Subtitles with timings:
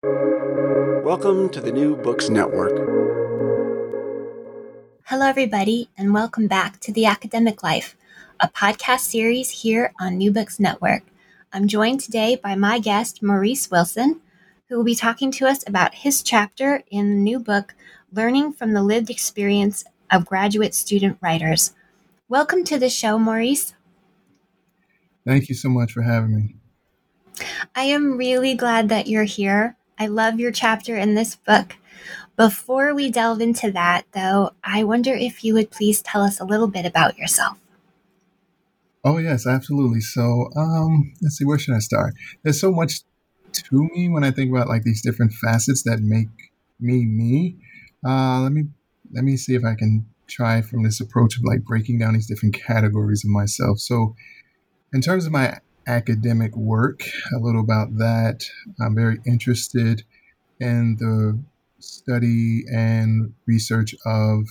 [0.00, 2.70] Welcome to the New Books Network.
[5.06, 7.96] Hello, everybody, and welcome back to The Academic Life,
[8.38, 11.02] a podcast series here on New Books Network.
[11.52, 14.20] I'm joined today by my guest, Maurice Wilson,
[14.68, 17.74] who will be talking to us about his chapter in the new book,
[18.12, 21.72] Learning from the Lived Experience of Graduate Student Writers.
[22.28, 23.74] Welcome to the show, Maurice.
[25.26, 26.54] Thank you so much for having me.
[27.74, 29.74] I am really glad that you're here.
[29.98, 31.76] I love your chapter in this book.
[32.36, 36.44] Before we delve into that, though, I wonder if you would please tell us a
[36.44, 37.58] little bit about yourself.
[39.04, 40.00] Oh, yes, absolutely.
[40.00, 42.14] So, um, let's see, where should I start?
[42.42, 43.00] There's so much
[43.52, 46.28] to me when I think about like these different facets that make
[46.78, 47.56] me me.
[48.06, 48.64] Uh, let me
[49.12, 52.26] let me see if I can try from this approach of like breaking down these
[52.26, 53.78] different categories of myself.
[53.78, 54.14] So,
[54.92, 57.02] in terms of my academic work,
[57.34, 58.44] a little about that.
[58.80, 60.04] I'm very interested
[60.60, 61.38] in the
[61.80, 64.46] study and research of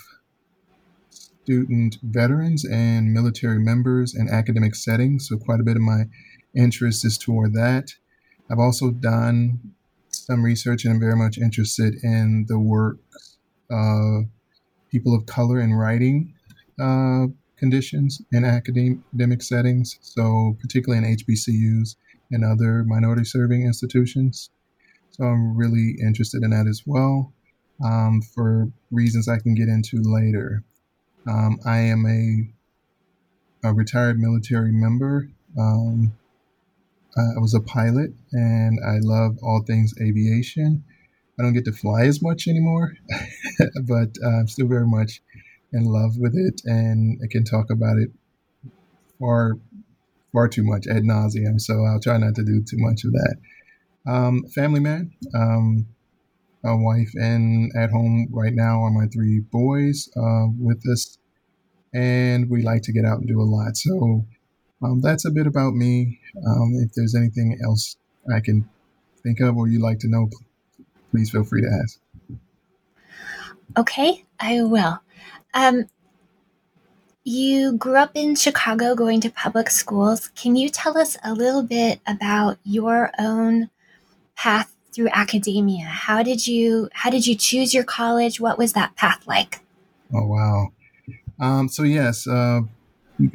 [1.09, 5.29] student veterans and military members in academic settings.
[5.29, 6.05] So, quite a bit of my
[6.55, 7.93] interest is toward that.
[8.51, 9.59] I've also done
[10.09, 12.97] some research and I'm very much interested in the work
[13.69, 14.25] of
[14.91, 16.33] people of color in writing
[16.79, 21.95] uh, conditions in academic settings, so particularly in HBCUs
[22.31, 24.49] and other minority serving institutions.
[25.11, 27.33] So I'm really interested in that as well
[27.83, 30.63] um, for reasons I can get into later.
[31.27, 35.29] Um, I am a, a, retired military member.
[35.57, 36.13] Um,
[37.17, 40.83] I was a pilot and I love all things aviation.
[41.39, 42.93] I don't get to fly as much anymore,
[43.87, 45.21] but uh, I'm still very much
[45.73, 48.09] in love with it, and I can talk about it
[49.19, 49.57] far
[50.31, 51.59] far too much ad nauseum.
[51.59, 53.35] So I'll try not to do too much of that.
[54.05, 55.87] Um, family man, um,
[56.63, 61.17] a wife, and at home right now are my three boys uh, with us,
[61.93, 63.75] and we like to get out and do a lot.
[63.77, 64.25] So
[64.81, 66.19] um, that's a bit about me.
[66.45, 67.97] Um, if there's anything else
[68.33, 68.69] I can
[69.23, 70.29] think of or you'd like to know,
[71.11, 71.99] please feel free to ask.
[73.77, 74.99] Okay, I will.
[75.57, 75.85] Um,
[77.23, 80.27] you grew up in Chicago going to public schools.
[80.35, 83.71] Can you tell us a little bit about your own
[84.35, 85.85] path through academia?
[85.85, 88.39] How did you how did you choose your college?
[88.39, 89.61] What was that path like?
[90.13, 90.67] Oh wow.
[91.39, 92.61] Um, so yes, uh,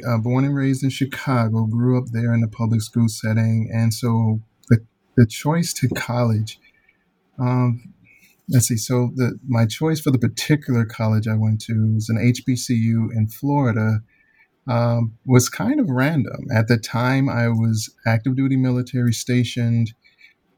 [0.09, 3.93] uh, born and raised in Chicago, grew up there in the public school setting, and
[3.93, 4.79] so the
[5.17, 6.61] the choice to college
[7.41, 7.93] um,
[8.49, 8.77] let's see.
[8.77, 13.29] So the my choice for the particular college I went to was an HBCU in
[13.29, 14.01] Florida.
[14.69, 16.47] Um, was kind of random.
[16.55, 19.93] At the time, I was active duty military stationed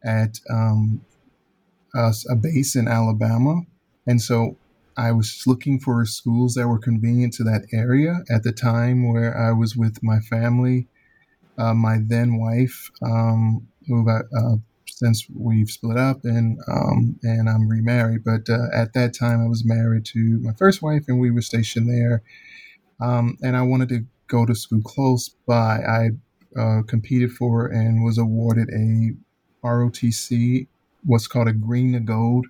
[0.05, 1.01] at um,
[1.95, 3.63] a, a base in Alabama,
[4.07, 4.59] and so
[4.97, 9.37] I was looking for schools that were convenient to that area at the time where
[9.37, 10.87] I was with my family.
[11.57, 14.57] Uh, my then wife, um, who got uh,
[14.99, 18.25] since we've split up and um, and I'm remarried.
[18.25, 21.43] But uh, at that time, I was married to my first wife, and we were
[21.43, 22.23] stationed there.
[23.01, 25.81] Um, and I wanted to go to school close by.
[25.81, 26.11] I
[26.59, 29.13] uh, competed for and was awarded a
[29.67, 30.69] ROTC,
[31.05, 32.47] what's called a Green to Gold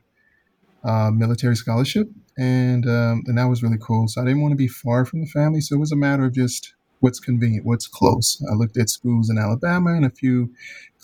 [0.84, 4.06] uh, military scholarship, and um, and that was really cool.
[4.08, 6.24] So I didn't want to be far from the family, so it was a matter
[6.24, 8.42] of just what's convenient, what's close.
[8.50, 10.52] I looked at schools in Alabama and a few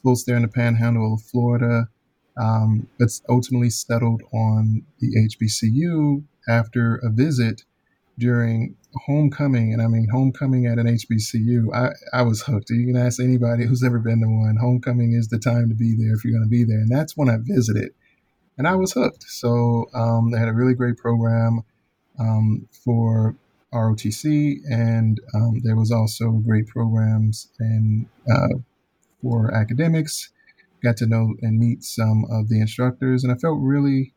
[0.00, 1.88] close there in the panhandle of Florida.
[2.37, 7.65] Um, but ultimately settled on the HBCU after a visit
[8.19, 9.72] during homecoming.
[9.72, 12.71] And I mean, homecoming at an HBCU, I, I was hooked.
[12.71, 14.56] You can ask anybody who's ever been to one.
[14.61, 16.78] Homecoming is the time to be there if you're going to be there.
[16.78, 17.93] And that's when I visited.
[18.56, 19.25] And I was hooked.
[19.25, 21.62] So um, they had a really great program
[22.19, 23.37] um, for
[23.72, 28.59] ROTC, and um, there was also great programs and uh,
[29.22, 30.31] for academics.
[30.82, 34.14] Got to know and meet some of the instructors, and I felt really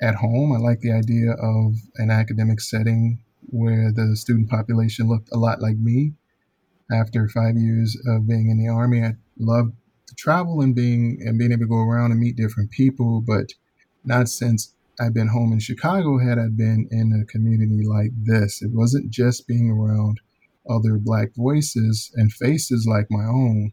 [0.00, 0.52] at home.
[0.52, 3.20] I like the idea of an academic setting
[3.50, 6.12] where the student population looked a lot like me.
[6.90, 9.74] After five years of being in the army, I loved
[10.06, 13.52] to travel and being and being able to go around and meet different people, but
[14.04, 18.62] not since I've been home in Chicago had I been in a community like this.
[18.62, 20.20] It wasn't just being around
[20.68, 23.72] other black voices and faces like my own,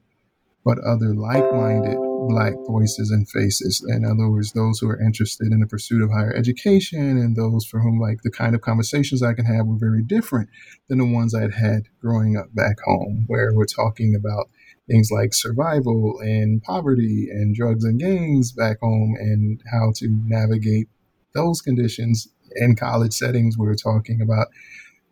[0.65, 1.97] but other like minded
[2.27, 3.85] Black voices and faces.
[3.87, 7.65] In other words, those who are interested in the pursuit of higher education and those
[7.65, 10.49] for whom, like, the kind of conversations I can have were very different
[10.89, 14.49] than the ones I'd had growing up back home, where we're talking about
[14.89, 20.87] things like survival and poverty and drugs and gangs back home and how to navigate
[21.35, 23.57] those conditions in college settings.
[23.57, 24.47] We're talking about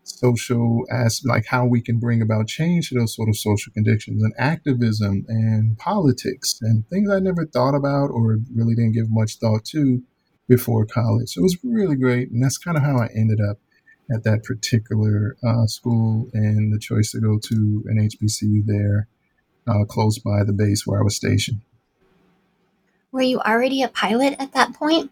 [0.04, 4.22] social as like how we can bring about change to those sort of social conditions
[4.22, 9.38] and activism and politics and things I never thought about or really didn't give much
[9.38, 10.04] thought to
[10.48, 11.30] before college.
[11.30, 13.58] So it was really great, and that's kind of how I ended up
[14.14, 19.08] at that particular uh, school and the choice to go to an HBCU there
[19.68, 21.62] uh, close by the base where I was stationed.
[23.12, 25.12] Were you already a pilot at that point?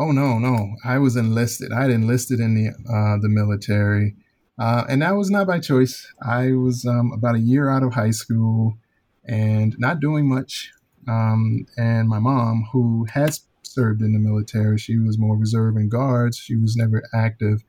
[0.00, 0.76] Oh no, no!
[0.84, 1.72] I was enlisted.
[1.72, 4.16] I had enlisted in the uh, the military,
[4.58, 6.10] uh, and that was not by choice.
[6.22, 8.78] I was um, about a year out of high school
[9.26, 10.72] and not doing much.
[11.06, 15.90] Um, and my mom, who has served in the military, she was more reserve and
[15.90, 16.38] guards.
[16.38, 17.62] She was never active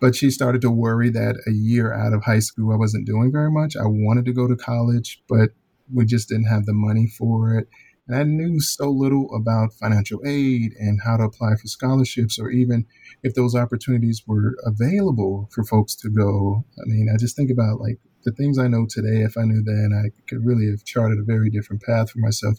[0.00, 3.32] but she started to worry that a year out of high school, I wasn't doing
[3.32, 3.76] very much.
[3.76, 5.50] I wanted to go to college, but
[5.92, 7.68] we just didn't have the money for it.
[8.06, 12.50] And I knew so little about financial aid and how to apply for scholarships or
[12.50, 12.86] even
[13.22, 16.64] if those opportunities were available for folks to go.
[16.78, 19.22] I mean, I just think about like the things I know today.
[19.22, 22.58] If I knew then, I could really have charted a very different path for myself.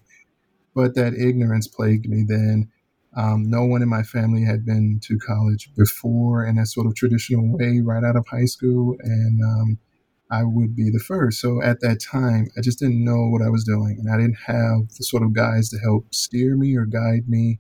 [0.76, 2.70] But that ignorance plagued me then.
[3.16, 6.96] Um, no one in my family had been to college before in a sort of
[6.96, 8.96] traditional way right out of high school.
[9.02, 9.80] And um,
[10.30, 11.40] I would be the first.
[11.40, 13.98] So at that time, I just didn't know what I was doing.
[14.00, 17.60] And I didn't have the sort of guys to help steer me or guide me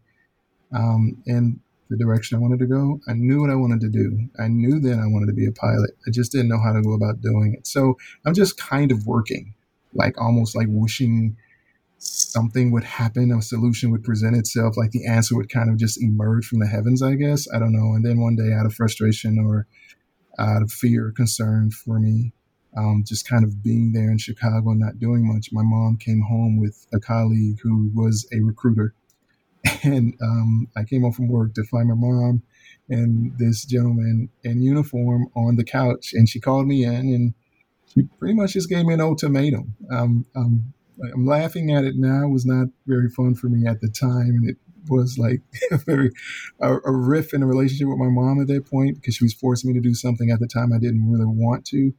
[0.73, 1.59] um, in
[1.89, 2.99] the direction I wanted to go.
[3.07, 4.27] I knew what I wanted to do.
[4.39, 5.91] I knew then I wanted to be a pilot.
[6.05, 7.65] I just didn't know how to go about doing it.
[7.65, 9.53] So I'm just kind of working,
[9.93, 11.37] like almost like wishing
[11.99, 16.01] something would happen, a solution would present itself, like the answer would kind of just
[16.01, 17.47] emerge from the heavens, I guess.
[17.53, 17.93] I don't know.
[17.95, 19.67] And then one day, out of frustration or
[20.37, 22.33] out of fear or concern for me,
[22.75, 26.21] um, just kind of being there in Chicago and not doing much, my mom came
[26.21, 28.93] home with a colleague who was a recruiter.
[29.83, 32.41] And um, I came home from work to find my mom
[32.89, 36.13] and this gentleman in uniform on the couch.
[36.13, 37.33] And she called me in and
[37.93, 39.75] she pretty much just gave me an ultimatum.
[39.91, 40.73] Um, um,
[41.13, 42.25] I'm laughing at it now.
[42.25, 44.57] It was not very fun for me at the time, and it
[44.89, 45.41] was like
[45.71, 46.11] a very
[46.59, 49.33] a, a riff in a relationship with my mom at that point because she was
[49.33, 51.93] forcing me to do something at the time I didn't really want to.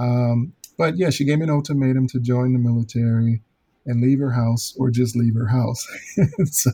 [0.00, 3.42] Um, but yeah, she gave me an ultimatum to join the military
[3.86, 5.86] and leave her house or just leave her house.
[6.44, 6.70] so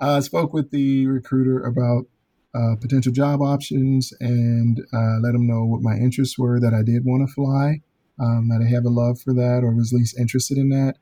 [0.00, 2.06] I spoke with the recruiter about
[2.54, 6.82] uh, potential job options and uh, let him know what my interests were that I
[6.82, 7.80] did want to fly
[8.20, 10.96] um, that I have a love for that or was at least interested in that.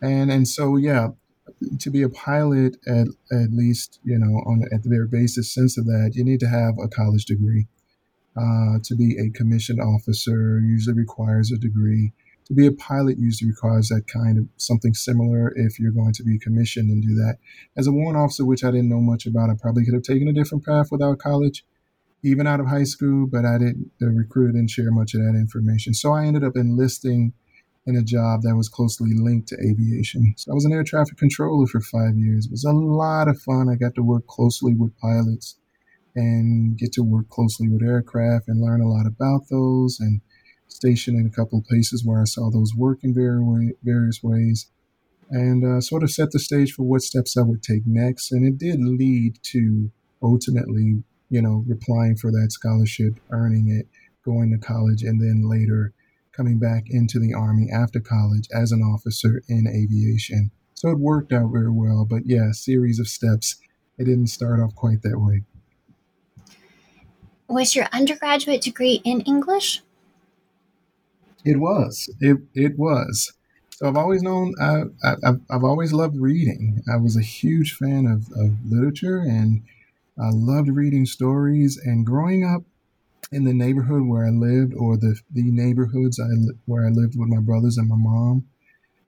[0.00, 1.08] And and so yeah,
[1.78, 5.76] to be a pilot at at least you know on at the very basic sense
[5.76, 7.66] of that, you need to have a college degree.
[8.36, 12.12] Uh, to be a commissioned officer usually requires a degree.
[12.46, 16.24] To be a pilot usually requires that kind of something similar if you're going to
[16.24, 17.38] be commissioned and do that.
[17.76, 20.28] As a warrant officer, which I didn't know much about, I probably could have taken
[20.28, 21.64] a different path without college
[22.22, 25.36] even out of high school, but I didn't, the recruiter didn't share much of that
[25.38, 25.94] information.
[25.94, 27.32] So I ended up enlisting
[27.86, 30.34] in a job that was closely linked to aviation.
[30.36, 32.46] So I was an air traffic controller for five years.
[32.46, 33.68] It was a lot of fun.
[33.68, 35.56] I got to work closely with pilots
[36.14, 40.20] and get to work closely with aircraft and learn a lot about those and
[40.68, 44.70] station in a couple of places where I saw those work in various ways
[45.30, 48.32] and uh, sort of set the stage for what steps I would take next.
[48.32, 49.90] And it did lead to
[50.22, 53.86] ultimately you know, applying for that scholarship, earning it,
[54.24, 55.94] going to college, and then later
[56.36, 60.50] coming back into the Army after college as an officer in aviation.
[60.74, 62.06] So it worked out very well.
[62.08, 63.56] But yeah, series of steps.
[63.98, 65.42] It didn't start off quite that way.
[67.50, 69.82] Was your undergraduate degree in English?
[71.44, 72.08] It was.
[72.20, 73.32] It it was.
[73.72, 74.54] So I've always known.
[74.60, 76.82] I, I, I've always loved reading.
[76.90, 79.62] I was a huge fan of, of literature and
[80.18, 82.62] I loved reading stories and growing up
[83.32, 86.28] in the neighborhood where I lived, or the the neighborhoods I,
[86.66, 88.46] where I lived with my brothers and my mom.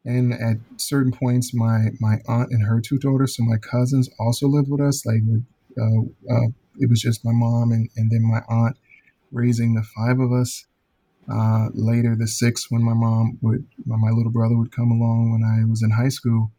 [0.05, 4.49] And at certain points, my my aunt and her two daughters, so my cousins, also
[4.49, 5.07] lived with us.
[5.07, 5.23] Like
[5.81, 8.77] uh, uh, it was just my mom and, and then my aunt
[9.31, 10.67] raising the five of us.
[11.33, 15.45] Uh, later, the six when my mom would, my little brother would come along when
[15.45, 16.51] I was in high school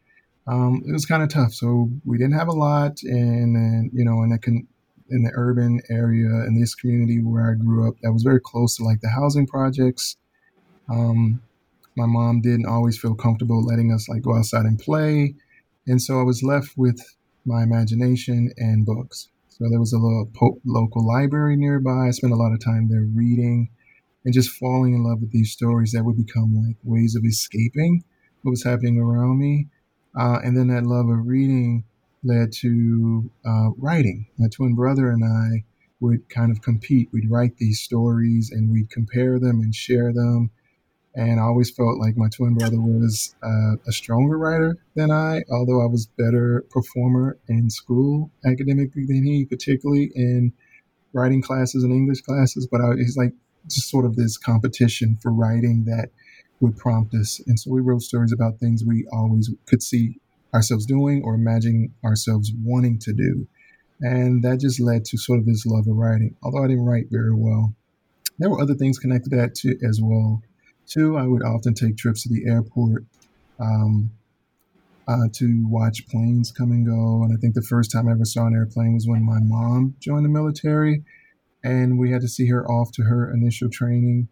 [0.46, 1.52] um, it was kind of tough.
[1.52, 4.66] So we didn't have a lot, and, you know, in the con-
[5.10, 8.76] in the urban area in this community where I grew up, that was very close
[8.76, 10.16] to like the housing projects.
[10.88, 11.42] Um,
[11.96, 15.34] my mom didn't always feel comfortable letting us like go outside and play,
[15.86, 17.00] and so I was left with
[17.44, 19.28] my imagination and books.
[19.56, 22.08] So there was a little po- local library nearby.
[22.08, 23.70] I spent a lot of time there reading
[24.24, 28.02] and just falling in love with these stories that would become like ways of escaping
[28.42, 29.68] what was happening around me.
[30.18, 31.84] Uh, and then that love of reading
[32.24, 34.26] led to uh, writing.
[34.38, 35.64] My twin brother and I
[36.00, 37.10] would kind of compete.
[37.12, 40.50] We'd write these stories and we'd compare them and share them.
[41.16, 45.42] And I always felt like my twin brother was uh, a stronger writer than I,
[45.50, 50.52] although I was better performer in school academically than he, particularly in
[51.12, 52.66] writing classes and English classes.
[52.70, 53.32] But I, he's like
[53.68, 56.10] just sort of this competition for writing that
[56.60, 57.40] would prompt us.
[57.46, 60.18] And so we wrote stories about things we always could see
[60.52, 63.46] ourselves doing or imagining ourselves wanting to do.
[64.00, 67.06] And that just led to sort of this love of writing, although I didn't write
[67.10, 67.74] very well.
[68.38, 70.42] There were other things connected to that too, as well.
[70.86, 73.04] Too, I would often take trips to the airport
[73.58, 74.10] um,
[75.08, 77.24] uh, to watch planes come and go.
[77.24, 79.96] And I think the first time I ever saw an airplane was when my mom
[79.98, 81.02] joined the military,
[81.62, 84.28] and we had to see her off to her initial training.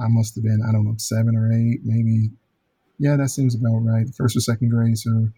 [0.00, 2.30] I must have been, I don't know, seven or eight, maybe.
[3.00, 4.06] Yeah, that seems about right.
[4.16, 4.98] First or second grade.
[4.98, 5.28] So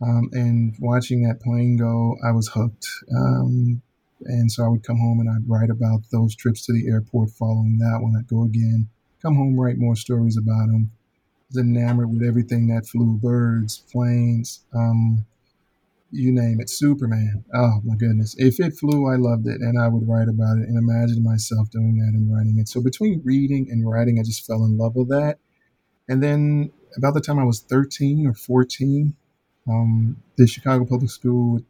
[0.00, 2.86] um, and watching that plane go, I was hooked.
[3.16, 3.82] Um,
[4.24, 7.30] and so I would come home and I'd write about those trips to the airport
[7.30, 8.14] following that one.
[8.16, 8.88] I'd go again,
[9.22, 10.90] come home, write more stories about them.
[11.48, 15.24] Was enamored with everything that flew birds, planes, um,
[16.10, 17.44] you name it, Superman.
[17.54, 18.34] Oh my goodness.
[18.38, 21.70] If it flew, I loved it and I would write about it and imagine myself
[21.70, 22.68] doing that and writing it.
[22.68, 25.38] So between reading and writing, I just fell in love with that.
[26.08, 29.14] And then about the time I was 13 or 14,
[29.68, 31.60] um, the Chicago Public School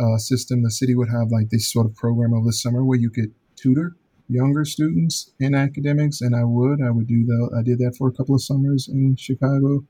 [0.00, 2.98] uh, system, the city would have like this sort of program over the summer where
[2.98, 3.96] you could tutor
[4.28, 6.82] younger students in academics, and I would.
[6.82, 7.50] I would do that.
[7.58, 9.84] I did that for a couple of summers in Chicago,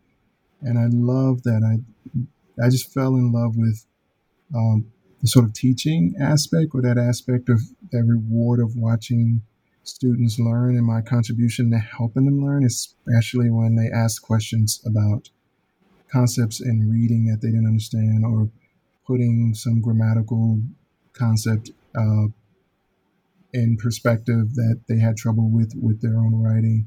[0.63, 1.63] and I loved that.
[1.65, 3.87] I I just fell in love with
[4.55, 4.91] um,
[5.21, 7.61] the sort of teaching aspect or that aspect of
[7.93, 9.43] that reward of watching
[9.83, 15.31] students learn and my contribution to helping them learn, especially when they ask questions about
[16.11, 18.49] concepts in reading that they didn't understand or
[19.07, 20.61] putting some grammatical
[21.13, 22.27] concept uh,
[23.53, 26.87] in perspective that they had trouble with with their own writing.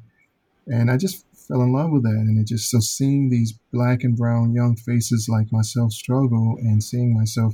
[0.68, 2.10] And i just fell in love with that.
[2.10, 6.84] And it just so seeing these black and brown young faces like myself struggle and
[6.84, 7.54] seeing myself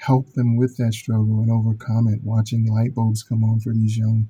[0.00, 3.98] help them with that struggle and overcome it watching light bulbs come on for these
[3.98, 4.28] young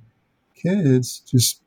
[0.55, 1.61] kids just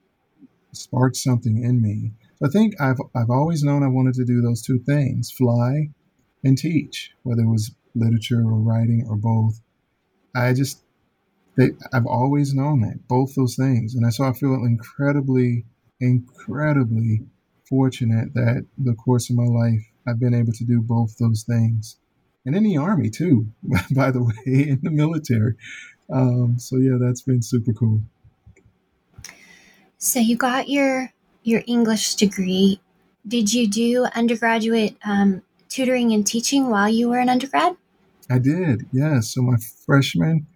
[0.72, 2.12] sparked something in me.
[2.42, 5.90] I think I've I've always known I wanted to do those two things: fly
[6.44, 9.60] and teach, whether it was literature or writing or both.
[10.34, 10.81] I just
[11.56, 15.64] they, I've always known that both those things, and so I feel incredibly,
[16.00, 17.22] incredibly
[17.68, 21.96] fortunate that the course of my life I've been able to do both those things,
[22.44, 23.48] and in the army too.
[23.94, 25.54] By the way, in the military.
[26.10, 28.00] Um, so yeah, that's been super cool.
[29.98, 32.80] So you got your your English degree,
[33.26, 37.76] did you do undergraduate um, tutoring and teaching while you were an undergrad?
[38.30, 39.34] I did, yes.
[39.34, 40.46] So my freshman,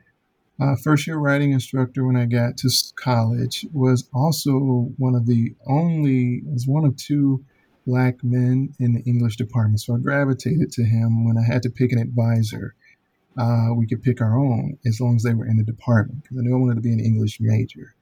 [0.61, 5.55] uh, first year writing instructor when I got to college was also one of the
[5.67, 7.45] only, was one of two
[7.87, 9.81] black men in the English department.
[9.81, 12.75] So I gravitated to him when I had to pick an advisor.
[13.39, 16.39] Uh, we could pick our own as long as they were in the department because
[16.39, 17.95] I knew I wanted to be an English major.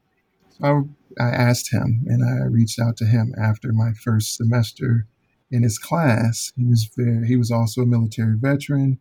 [0.50, 5.06] So I, I asked him and I reached out to him after my first semester
[5.50, 6.52] in his class.
[6.56, 9.00] He was very, he was also a military veteran.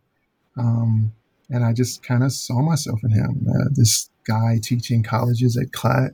[0.58, 1.12] Um,
[1.50, 3.46] and I just kind of saw myself in him.
[3.48, 6.10] Uh, this guy teaching colleges at, class,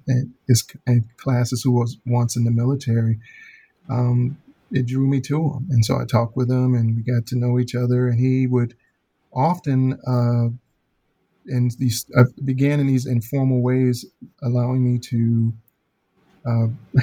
[0.87, 3.19] at classes who was once in the military.
[3.89, 4.39] Um,
[4.73, 5.69] it drew me to him.
[5.71, 8.09] And so I talked with him and we got to know each other.
[8.09, 8.75] And he would
[9.33, 10.49] often uh,
[11.47, 14.05] and these I began in these informal ways,
[14.43, 15.53] allowing me to
[16.47, 16.67] uh,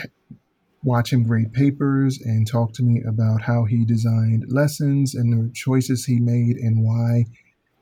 [0.83, 5.53] watch him grade papers and talk to me about how he designed lessons and the
[5.53, 7.25] choices he made and why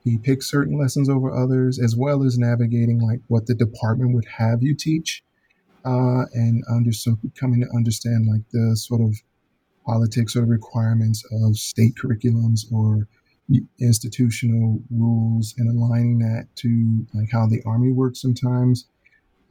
[0.05, 4.27] he picked certain lessons over others, as well as navigating like what the department would
[4.37, 5.23] have you teach,
[5.83, 9.15] uh, and under so coming to understand like the sort of
[9.83, 13.07] politics or requirements of state curriculums or
[13.79, 18.87] institutional rules and aligning that to like how the army works sometimes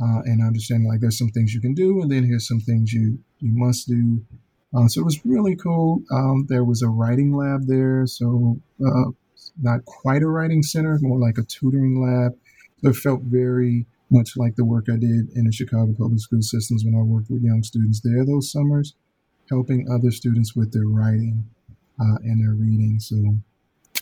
[0.00, 2.92] uh, and understanding like there's some things you can do and then here's some things
[2.92, 4.24] you you must do.
[4.76, 6.02] Uh, so it was really cool.
[6.10, 9.10] Um, there was a writing lab there so uh,
[9.60, 12.32] not quite a writing center more like a tutoring lab
[12.82, 16.42] so it felt very much like the work i did in the chicago public school
[16.42, 18.94] systems when i worked with young students there those summers
[19.50, 21.44] helping other students with their writing
[22.00, 23.16] uh, and their reading so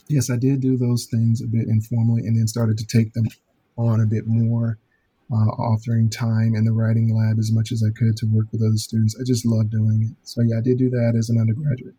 [0.08, 3.26] yes, I did do those things a bit informally and then started to take them
[3.76, 4.78] on a bit more
[5.32, 8.62] uh, offering time in the writing lab as much as I could to work with
[8.62, 9.16] other students.
[9.18, 10.16] I just love doing it.
[10.24, 11.94] So, yeah, I did do that as an undergraduate.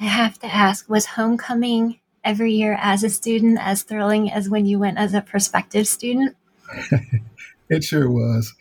[0.00, 4.66] I have to ask was homecoming every year as a student as thrilling as when
[4.66, 6.36] you went as a prospective student?
[7.70, 8.54] it sure was.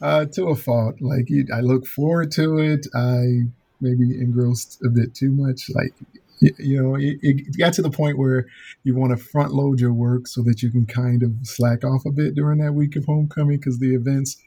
[0.00, 1.00] Uh, to a fault.
[1.00, 2.86] Like you, I look forward to it.
[2.94, 3.42] I
[3.80, 5.70] maybe engrossed a bit too much.
[5.74, 5.92] Like
[6.40, 8.46] you know, it, it, got to the point where
[8.82, 12.06] you want to front load your work so that you can kind of slack off
[12.06, 14.38] a bit during that week of homecoming because the events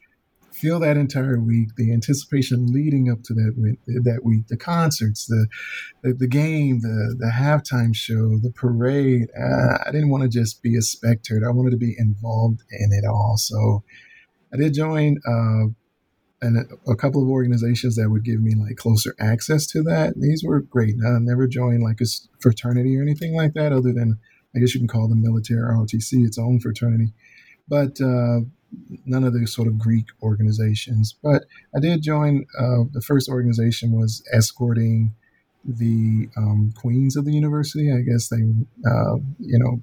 [0.64, 5.26] feel that entire week, the anticipation leading up to that week, that week, the concerts,
[5.26, 5.48] the
[6.04, 9.28] the, the game, the the halftime show, the parade.
[9.38, 11.46] Uh, I didn't want to just be a spectator.
[11.46, 13.36] I wanted to be involved in it all.
[13.38, 13.84] So
[14.54, 15.18] I did join.
[15.28, 15.74] Uh,
[16.42, 20.20] and a couple of organizations that would give me like closer access to that.
[20.20, 20.96] These were great.
[21.06, 22.06] I never joined like a
[22.42, 24.20] fraternity or anything like that, other than
[24.54, 27.14] I guess you can call the military ROTC its own fraternity,
[27.68, 28.42] but uh,
[29.06, 31.16] none of the sort of Greek organizations.
[31.24, 32.46] But I did join.
[32.58, 35.14] Uh, the first organization was escorting
[35.66, 37.92] the um, queens of the university.
[37.92, 38.42] I guess they,
[38.86, 39.82] uh, you know,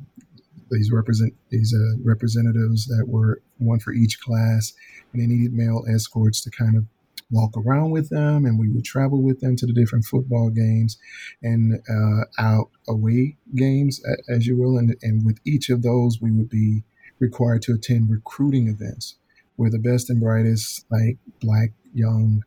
[0.71, 4.73] these represent these uh, representatives that were one for each class,
[5.13, 6.85] and they needed male escorts to kind of
[7.33, 10.99] walk around with them, and we would travel with them to the different football games
[11.43, 16.31] and uh, out away games, as you will, and and with each of those, we
[16.31, 16.83] would be
[17.21, 19.17] required to attend recruiting events
[19.57, 22.43] where the best and brightest, like black young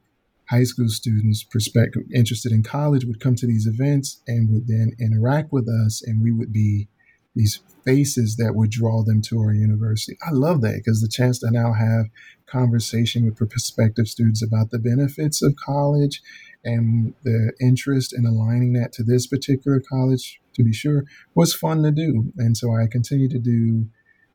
[0.49, 4.91] high school students prospective interested in college would come to these events and would then
[4.99, 6.87] interact with us and we would be
[7.35, 10.17] these faces that would draw them to our university.
[10.25, 12.05] I love that because the chance to now have
[12.45, 16.21] conversation with prospective students about the benefits of college
[16.63, 21.83] and the interest in aligning that to this particular college, to be sure, was fun
[21.83, 22.31] to do.
[22.37, 23.87] And so I continue to do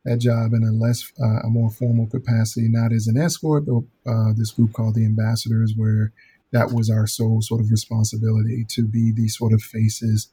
[0.09, 3.83] that job in a less, uh, a more formal capacity, not as an escort, but
[4.11, 6.12] uh, this group called the Ambassadors, where
[6.53, 10.31] that was our sole sort of responsibility to be these sort of faces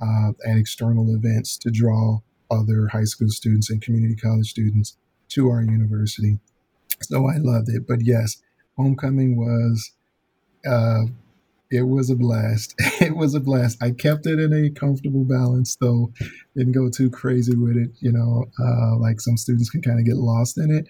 [0.00, 4.96] uh, at external events to draw other high school students and community college students
[5.28, 6.38] to our university.
[7.00, 7.86] So I loved it.
[7.86, 8.42] But yes,
[8.76, 9.92] homecoming was
[10.66, 11.04] uh,
[11.72, 12.74] it was a blast.
[13.00, 13.82] it was a blast.
[13.82, 16.12] I kept it in a comfortable balance, though.
[16.54, 17.90] Didn't go too crazy with it.
[18.00, 20.86] You know, uh, like some students can kind of get lost in it.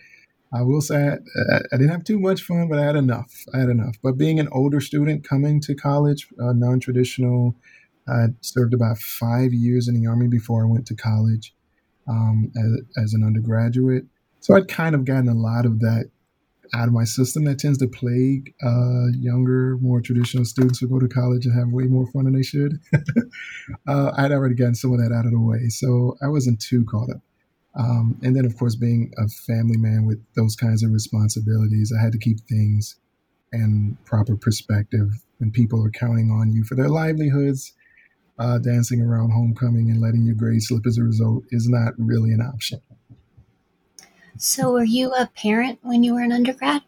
[0.52, 1.14] I will say I,
[1.56, 3.32] I, didn't have too much fun, but I had enough.
[3.54, 3.96] I had enough.
[4.02, 7.54] But being an older student coming to college, uh, non-traditional,
[8.06, 11.54] I served about five years in the Army before I went to college
[12.06, 14.04] um, as, as, an undergraduate.
[14.40, 16.10] So I'd kind of gotten a lot of that
[16.74, 20.98] out of my system that tends to plague uh, younger, more traditional students who go
[20.98, 22.80] to college and have way more fun than they should.
[23.86, 25.68] uh, I'd already gotten some of that out of the way.
[25.68, 27.20] So I wasn't too caught up.
[27.74, 32.02] Um, and then, of course, being a family man with those kinds of responsibilities, I
[32.02, 32.96] had to keep things
[33.52, 35.08] in proper perspective
[35.38, 37.72] when people are counting on you for their livelihoods
[38.38, 42.32] uh, dancing around homecoming and letting your grades slip as a result is not really
[42.32, 42.80] an option.
[44.36, 46.82] So, were you a parent when you were an undergrad?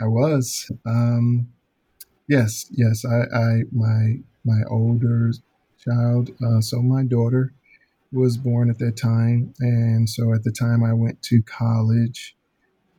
[0.00, 0.70] I was.
[0.86, 1.48] Um,
[2.28, 3.04] yes, yes.
[3.04, 5.32] I, I, my, my older
[5.78, 6.30] child.
[6.44, 7.52] Uh, so my daughter
[8.12, 12.34] was born at that time, and so at the time I went to college.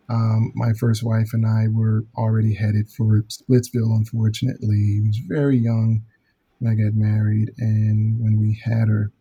[0.10, 3.96] Um, my first wife and I were already headed for Splitsville.
[3.96, 6.02] Unfortunately, he was very young
[6.58, 9.12] when I got married and when we had her.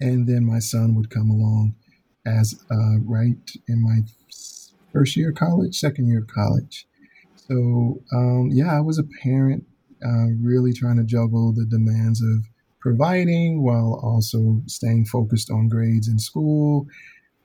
[0.00, 1.76] And then my son would come along
[2.26, 4.00] as uh, right in my
[4.92, 6.86] first year of college, second year of college.
[7.36, 9.64] So, um, yeah, I was a parent,
[10.04, 12.46] uh, really trying to juggle the demands of
[12.80, 16.86] providing while also staying focused on grades in school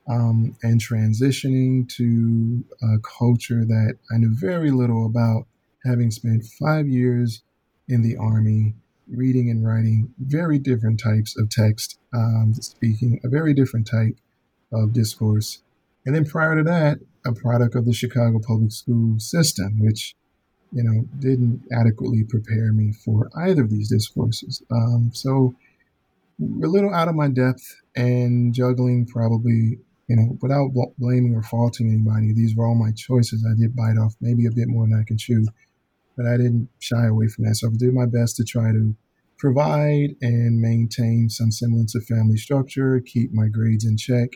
[0.08, 5.46] um, and transitioning to a culture that I knew very little about,
[5.84, 7.42] having spent five years
[7.88, 8.74] in the Army
[9.08, 14.16] reading and writing very different types of text, um, speaking a very different type
[14.72, 15.62] of discourse.
[16.04, 20.14] And then prior to that, a product of the Chicago public school system, which,
[20.72, 24.62] you know, didn't adequately prepare me for either of these discourses.
[24.70, 25.54] Um, so
[26.40, 31.42] a little out of my depth and juggling probably, you know, without bl- blaming or
[31.42, 32.32] faulting anybody.
[32.32, 33.44] These were all my choices.
[33.44, 35.46] I did bite off maybe a bit more than I can chew
[36.16, 37.56] but I didn't shy away from that.
[37.56, 38.96] So I did my best to try to
[39.38, 44.30] provide and maintain some semblance of family structure, keep my grades in check,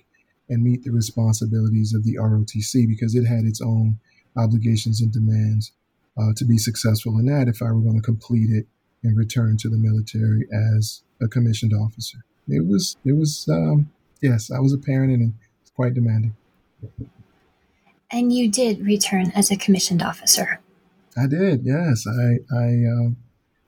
[0.50, 3.98] and meet the responsibilities of the ROTC because it had its own
[4.36, 5.72] obligations and demands
[6.18, 8.66] uh, to be successful in that if I were going to complete it
[9.02, 12.18] and return to the military as a commissioned officer.
[12.48, 16.34] It was, it was, um, yes, I was a parent and it's quite demanding.
[18.10, 20.60] And you did return as a commissioned officer.
[21.16, 22.06] I did, yes.
[22.06, 23.10] I, I uh,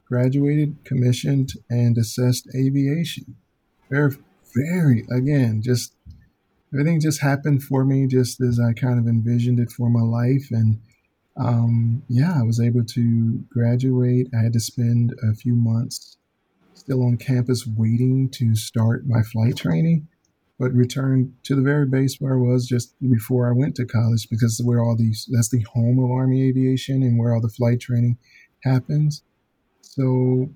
[0.06, 3.36] graduated, commissioned, and assessed aviation.
[3.88, 4.16] Very,
[4.54, 5.94] very, again, just
[6.72, 10.48] everything just happened for me just as I kind of envisioned it for my life.
[10.50, 10.80] And
[11.36, 14.28] um, yeah, I was able to graduate.
[14.34, 16.16] I had to spend a few months
[16.74, 20.08] still on campus waiting to start my flight training,
[20.58, 24.28] but returned to the very base where I was just before I went to college
[24.28, 27.80] because where all these that's the home of Army aviation and where all the flight
[27.80, 28.18] training
[28.64, 29.22] happens.
[29.80, 30.50] So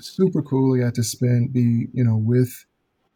[0.00, 0.76] super cool.
[0.76, 2.66] I got to spend be, you know, with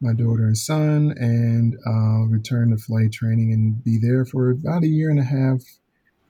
[0.00, 4.84] my daughter and son and uh, return to flight training and be there for about
[4.84, 5.60] a year and a half,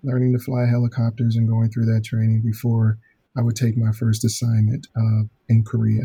[0.02, 2.98] learning to fly helicopters and going through that training before
[3.36, 6.04] I would take my first assignment uh, in Korea.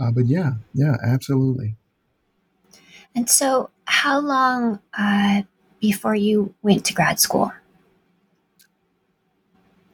[0.00, 1.76] Uh, but yeah, yeah, absolutely.
[3.14, 5.42] And so, how long uh,
[5.80, 7.52] before you went to grad school?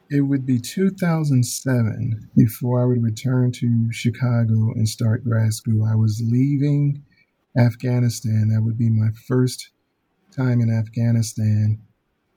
[0.09, 5.83] It would be 2007 before I would return to Chicago and start grad school.
[5.83, 7.03] I was leaving
[7.57, 8.49] Afghanistan.
[8.49, 9.69] That would be my first
[10.35, 11.79] time in Afghanistan.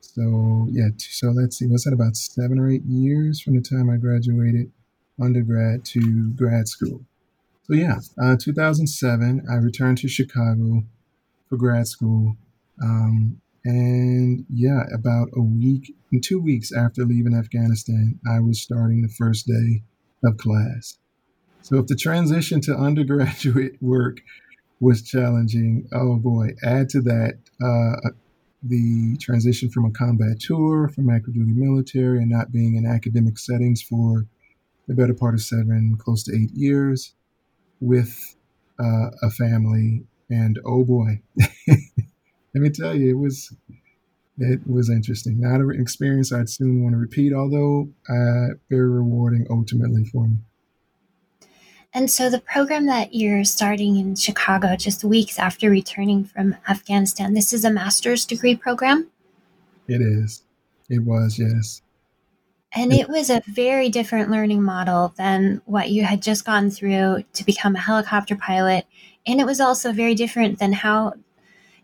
[0.01, 3.91] So, yeah, so let's see, was that about seven or eight years from the time
[3.91, 4.73] I graduated
[5.21, 7.03] undergrad to grad school?
[7.65, 10.85] So, yeah, uh, 2007, I returned to Chicago
[11.49, 12.37] for grad school.
[12.83, 19.11] Um, and yeah, about a week, two weeks after leaving Afghanistan, I was starting the
[19.11, 19.83] first day
[20.25, 20.97] of class.
[21.61, 24.23] So if the transition to undergraduate work
[24.81, 28.09] was challenging, oh boy, add to that uh,
[28.63, 33.39] the transition from a combat tour, from active duty military, and not being in academic
[33.39, 34.25] settings for
[34.87, 37.13] the better part of seven, close to eight years
[37.81, 38.35] with
[38.81, 40.05] uh, a family.
[40.31, 41.21] And oh boy,
[42.59, 43.55] let me tell you, it was
[44.39, 45.41] it was interesting.
[45.41, 50.37] Not an experience I'd soon want to repeat, although uh, very rewarding ultimately for me.
[51.95, 57.35] And so, the program that you're starting in Chicago just weeks after returning from Afghanistan,
[57.35, 59.09] this is a master's degree program?
[59.87, 60.43] It is.
[60.91, 61.83] It was, yes.
[62.75, 67.25] And it was a very different learning model than what you had just gone through
[67.33, 68.85] to become a helicopter pilot.
[69.27, 71.15] And it was also very different than how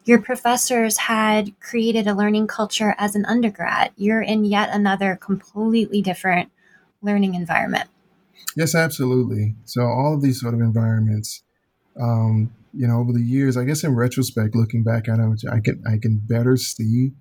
[0.05, 3.93] your professors had created a learning culture as an undergrad.
[3.97, 6.51] You're in yet another completely different
[7.03, 7.89] learning environment.
[8.57, 9.55] Yes, absolutely.
[9.65, 11.43] So all of these sort of environments,
[12.01, 15.61] um, you know, over the years, I guess in retrospect, looking back at it, I
[15.61, 17.13] can I can better see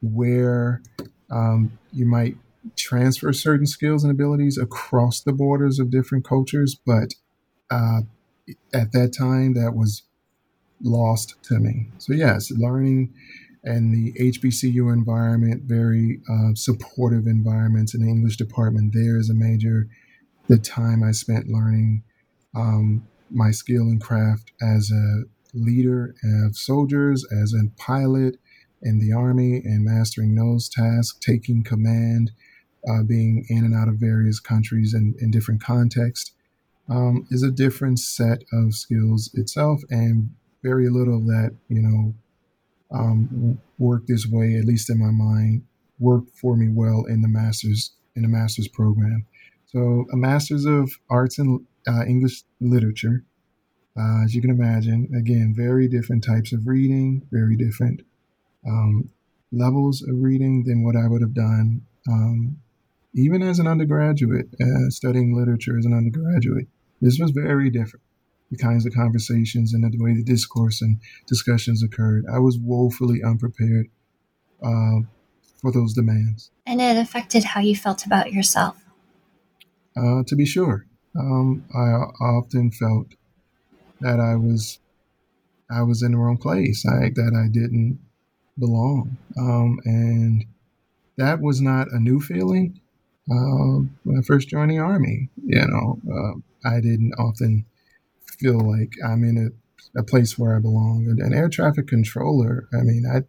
[0.00, 0.82] where
[1.30, 2.36] um, you might
[2.76, 7.14] transfer certain skills and abilities across the borders of different cultures, but
[7.70, 8.02] uh,
[8.72, 10.02] at that time, that was
[10.82, 11.88] lost to me.
[11.98, 13.12] So, yes, learning
[13.64, 19.34] and the HBCU environment, very uh, supportive environments in the English department, there is a
[19.34, 19.88] major,
[20.48, 22.02] the time I spent learning
[22.56, 25.22] um, my skill and craft as a
[25.54, 26.14] leader
[26.44, 28.36] of soldiers, as a pilot
[28.82, 32.32] in the Army, and mastering those tasks, taking command,
[32.88, 36.32] uh, being in and out of various countries and in different contexts.
[36.88, 40.30] Um, is a different set of skills itself, and
[40.62, 42.14] very little of that, you know,
[42.92, 45.62] um, worked this way, at least in my mind,
[45.98, 49.26] worked for me well in the master's in the master's program.
[49.66, 53.24] So a master's of arts and uh, English literature,
[53.98, 58.02] uh, as you can imagine, again, very different types of reading, very different
[58.68, 59.08] um,
[59.50, 62.58] levels of reading than what I would have done, um,
[63.14, 66.68] even as an undergraduate, uh, studying literature as an undergraduate.
[67.00, 68.04] This was very different
[68.52, 72.24] the kinds of conversations and the way the discourse and discussions occurred.
[72.30, 73.86] I was woefully unprepared
[74.62, 75.00] uh,
[75.60, 76.50] for those demands.
[76.66, 78.76] And it affected how you felt about yourself.
[79.96, 80.86] Uh, to be sure,
[81.18, 83.08] um, I often felt
[84.00, 84.78] that I was
[85.70, 86.84] I was in the wrong place.
[86.86, 87.98] I, that I didn't
[88.58, 90.44] belong, um, and
[91.16, 92.80] that was not a new feeling.
[93.30, 97.64] Uh, when I first joined the army, you know, uh, I didn't often
[98.42, 99.52] feel like I'm in
[99.96, 101.06] a, a place where I belong.
[101.08, 103.22] And an air traffic controller, I mean, I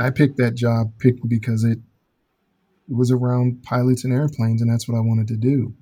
[0.00, 1.78] I picked that job picked because it
[2.88, 5.74] it was around pilots and airplanes, and that's what I wanted to do.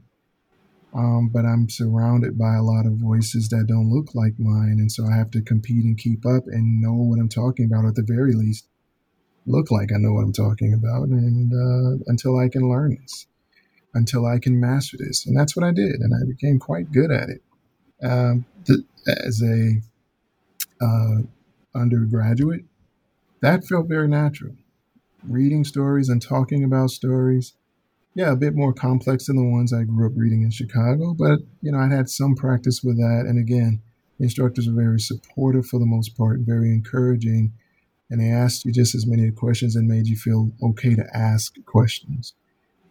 [0.94, 4.90] Um, but I'm surrounded by a lot of voices that don't look like mine, and
[4.90, 7.88] so I have to compete and keep up and know what I'm talking about, or
[7.88, 8.66] at the very least,
[9.44, 13.26] look like I know what I'm talking about, and uh, until I can learn this,
[13.94, 17.12] until I can master this, and that's what I did, and I became quite good
[17.12, 17.42] at it
[18.02, 18.80] um, th-
[19.24, 19.80] as a
[20.80, 21.22] uh,
[21.74, 22.64] undergraduate.
[23.40, 24.54] that felt very natural.
[25.22, 27.54] Reading stories and talking about stories,
[28.14, 31.40] yeah, a bit more complex than the ones I grew up reading in Chicago, but
[31.61, 33.24] you know, I had some practice with that.
[33.26, 33.82] And again,
[34.18, 37.52] instructors were very supportive for the most part, very encouraging,
[38.11, 41.54] and they asked you just as many questions and made you feel okay to ask
[41.66, 42.35] questions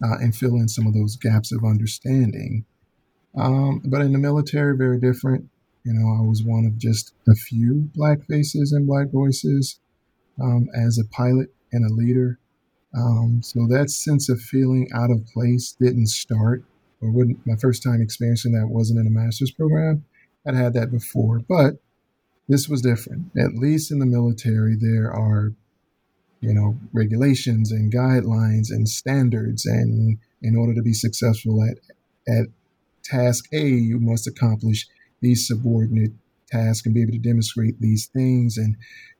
[0.04, 2.66] uh, and fill in some of those gaps of understanding.
[3.38, 5.50] Um, but in the military, very different.
[5.84, 9.80] You know, I was one of just a few black faces and black voices
[10.42, 12.40] um, as a pilot and a leader.
[12.98, 16.64] Um, so that sense of feeling out of place didn't start,
[17.02, 20.06] or wouldn't, my first time experiencing that wasn't in a master's program.
[20.48, 21.76] I'd had that before, but
[22.48, 23.32] this was different.
[23.38, 25.54] At least in the military, there are,
[26.40, 31.78] you know, regulations and guidelines and standards, and in order to be successful at
[32.28, 32.48] at
[33.06, 34.88] task A, you must accomplish
[35.22, 36.12] these subordinate
[36.52, 38.58] tasks and be able to demonstrate these things.
[38.58, 38.76] And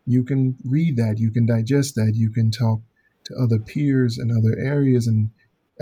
[0.06, 2.82] you can read that, you can digest that, you can talk
[3.26, 5.32] to other peers in other areas and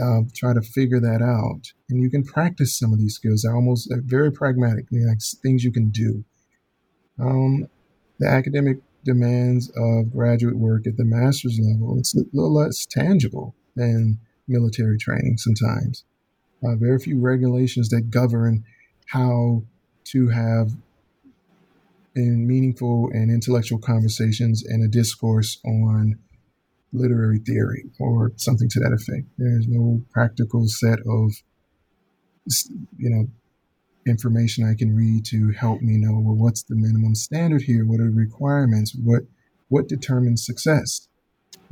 [0.02, 1.72] uh, try to figure that out.
[1.90, 3.42] And you can practice some of these skills.
[3.42, 6.24] They're almost they're very pragmatic, like things you can do.
[7.20, 7.68] Um,
[8.20, 13.54] the academic demands of graduate work at the master's level, it's a little less tangible
[13.76, 16.06] than military training sometimes.
[16.64, 18.64] Uh, very few regulations that govern
[19.08, 19.64] how
[20.06, 20.72] to have
[22.16, 26.18] in meaningful and intellectual conversations and a discourse on
[26.94, 29.28] literary theory or something to that effect.
[29.38, 31.34] There's no practical set of,
[32.98, 33.28] you know,
[34.06, 38.00] information I can read to help me know well what's the minimum standard here, what
[38.00, 39.24] are the requirements, what
[39.70, 41.08] what determines success,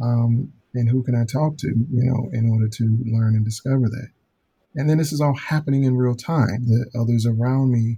[0.01, 3.89] um, and who can I talk to, you know, in order to learn and discover
[3.89, 4.09] that.
[4.75, 6.65] And then this is all happening in real time.
[6.65, 7.97] The others around me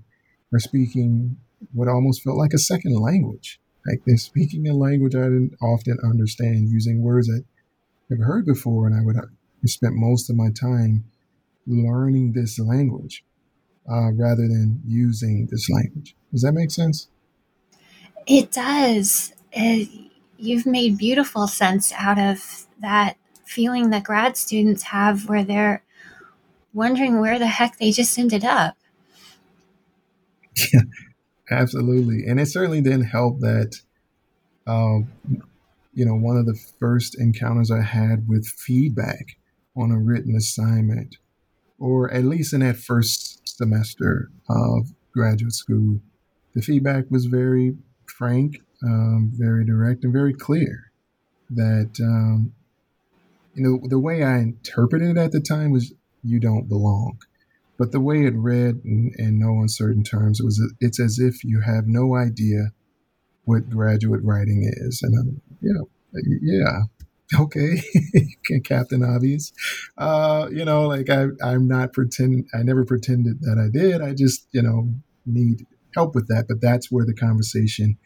[0.53, 1.37] are speaking
[1.73, 3.59] what almost felt like a second language.
[3.85, 7.43] Like they're speaking a language I didn't often understand, using words I
[8.09, 9.29] never heard before, and I would have
[9.65, 11.05] spent most of my time
[11.67, 13.23] learning this language
[13.89, 16.15] uh, rather than using this language.
[16.31, 17.09] Does that make sense?
[18.25, 19.33] It does.
[19.55, 19.79] Uh,
[20.37, 25.83] you've made beautiful sense out of that feeling that grad students have where they're
[26.73, 28.75] wondering where the heck they just ended up.
[30.73, 30.81] Yeah,
[31.51, 32.25] absolutely.
[32.27, 33.75] And it certainly didn't help that,
[34.67, 35.07] um,
[35.93, 39.37] you know, one of the first encounters I had with feedback
[39.75, 41.17] on a written assignment,
[41.79, 45.99] or at least in that first semester of graduate school,
[46.53, 50.91] the feedback was very frank, um, very direct, and very clear
[51.49, 52.53] that, um,
[53.55, 57.19] you know, the way I interpreted it at the time was you don't belong.
[57.77, 61.43] But the way it read in, in no uncertain terms, it was it's as if
[61.43, 62.71] you have no idea
[63.45, 65.01] what graduate writing is.
[65.01, 65.41] And I'm,
[65.73, 65.87] know,
[66.41, 66.83] yeah,
[67.39, 67.81] okay,
[68.63, 69.51] Captain Obvious.
[69.97, 72.45] Uh, you know, like I, I'm not pretend.
[72.53, 74.01] I never pretended that I did.
[74.01, 74.93] I just, you know,
[75.25, 76.45] need help with that.
[76.47, 77.97] But that's where the conversation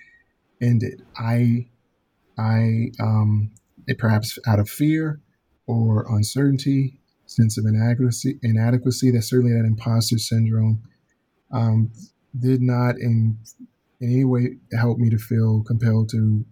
[0.62, 1.04] ended.
[1.18, 1.68] I,
[2.38, 3.52] I, um,
[3.98, 5.20] perhaps out of fear
[5.66, 10.82] or uncertainty, sense of inadequacy, inadequacy that certainly that imposter syndrome
[11.52, 11.92] um,
[12.38, 13.38] did not in,
[14.00, 16.46] in any way help me to feel compelled to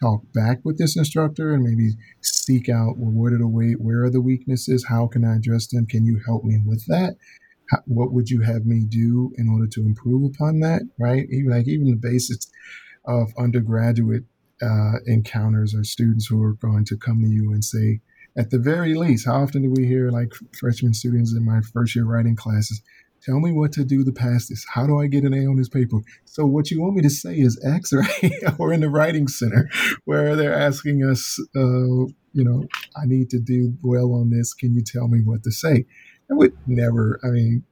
[0.00, 3.46] talk back with this instructor and maybe seek out well, what are the
[3.78, 4.86] where are the weaknesses?
[4.88, 5.86] How can I address them?
[5.86, 7.16] Can you help me with that?
[7.70, 10.82] How, what would you have me do in order to improve upon that?
[10.98, 11.26] Right?
[11.30, 12.50] Even like even the basics
[13.04, 14.24] of undergraduate
[14.60, 18.00] uh, encounters or students who are going to come to you and say,
[18.36, 21.94] at the very least, how often do we hear like freshman students in my first
[21.94, 22.80] year writing classes?
[23.22, 24.66] Tell me what to do to pass this.
[24.74, 25.98] How do I get an A on this paper?
[26.24, 28.32] So what you want me to say is X, right?
[28.58, 29.70] or in the writing center,
[30.04, 32.64] where they're asking us, uh, you know,
[32.96, 34.54] I need to do well on this.
[34.54, 35.86] Can you tell me what to say?
[36.30, 37.20] I would never.
[37.22, 37.64] I mean,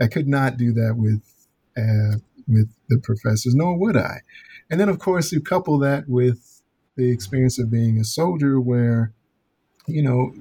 [0.00, 1.22] I could not do that with
[1.78, 4.20] uh, with the professors, nor would I.
[4.70, 6.62] And then, of course, you couple that with
[6.96, 9.12] the experience of being a soldier, where
[9.90, 10.32] you know,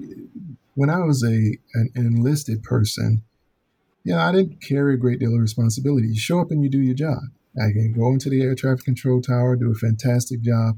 [0.76, 3.24] when I was a an enlisted person,
[4.04, 6.08] you know, I didn't carry a great deal of responsibility.
[6.08, 7.20] You show up and you do your job.
[7.58, 10.78] I can go into the air traffic control tower, do a fantastic job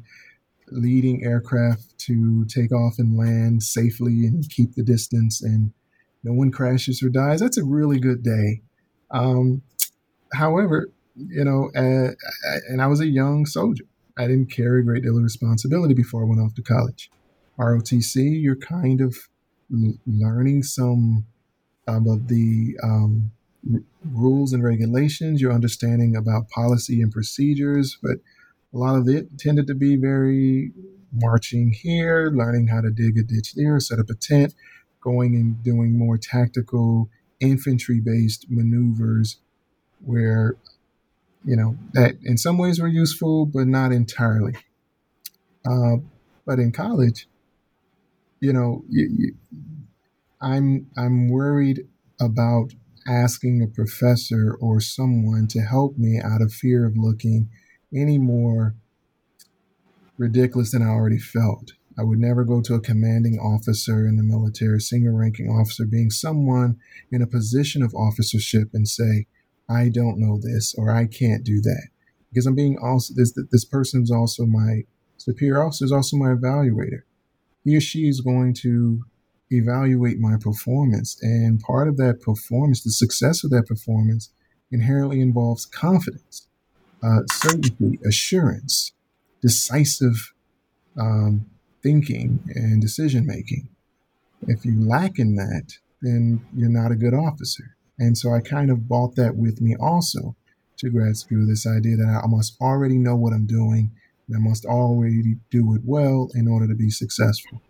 [0.71, 5.71] leading aircraft to take off and land safely and keep the distance, and
[6.23, 7.41] no one crashes or dies.
[7.41, 8.61] That's a really good day.
[9.11, 9.61] Um,
[10.33, 12.13] however, you know, uh,
[12.69, 13.83] and I was a young soldier.
[14.17, 17.09] I didn't carry a great deal of responsibility before I went off to college.
[17.61, 19.15] ROTC, you're kind of
[20.07, 21.25] learning some
[21.87, 23.31] of the um,
[23.71, 25.41] r- rules and regulations.
[25.41, 28.17] You're understanding about policy and procedures, but
[28.73, 30.71] a lot of it tended to be very
[31.13, 34.55] marching here, learning how to dig a ditch there, set up a tent,
[35.01, 39.37] going and doing more tactical infantry based maneuvers
[40.05, 40.55] where,
[41.43, 44.53] you know, that in some ways were useful, but not entirely.
[45.65, 45.97] Uh,
[46.45, 47.27] but in college,
[48.41, 49.33] you know, you, you,
[50.41, 51.87] I'm I'm worried
[52.19, 52.73] about
[53.07, 57.49] asking a professor or someone to help me out of fear of looking
[57.95, 58.75] any more
[60.17, 61.73] ridiculous than I already felt.
[61.97, 66.09] I would never go to a commanding officer in the military, senior ranking officer, being
[66.09, 66.77] someone
[67.11, 69.27] in a position of officership and say,
[69.69, 71.87] I don't know this or I can't do that.
[72.29, 74.83] Because I'm being also, this, this person's also my
[75.17, 77.01] superior officer, is also my evaluator.
[77.63, 79.03] He or she is going to
[79.49, 81.17] evaluate my performance.
[81.21, 84.31] And part of that performance, the success of that performance,
[84.71, 86.47] inherently involves confidence,
[87.03, 88.93] uh, certainty, assurance,
[89.41, 90.33] decisive
[90.99, 91.45] um,
[91.83, 93.67] thinking and decision making.
[94.47, 97.75] If you lack in that, then you're not a good officer.
[97.99, 100.35] And so I kind of bought that with me also
[100.77, 103.91] to grad school this idea that I must already know what I'm doing
[104.35, 107.61] I must already do it well in order to be successful.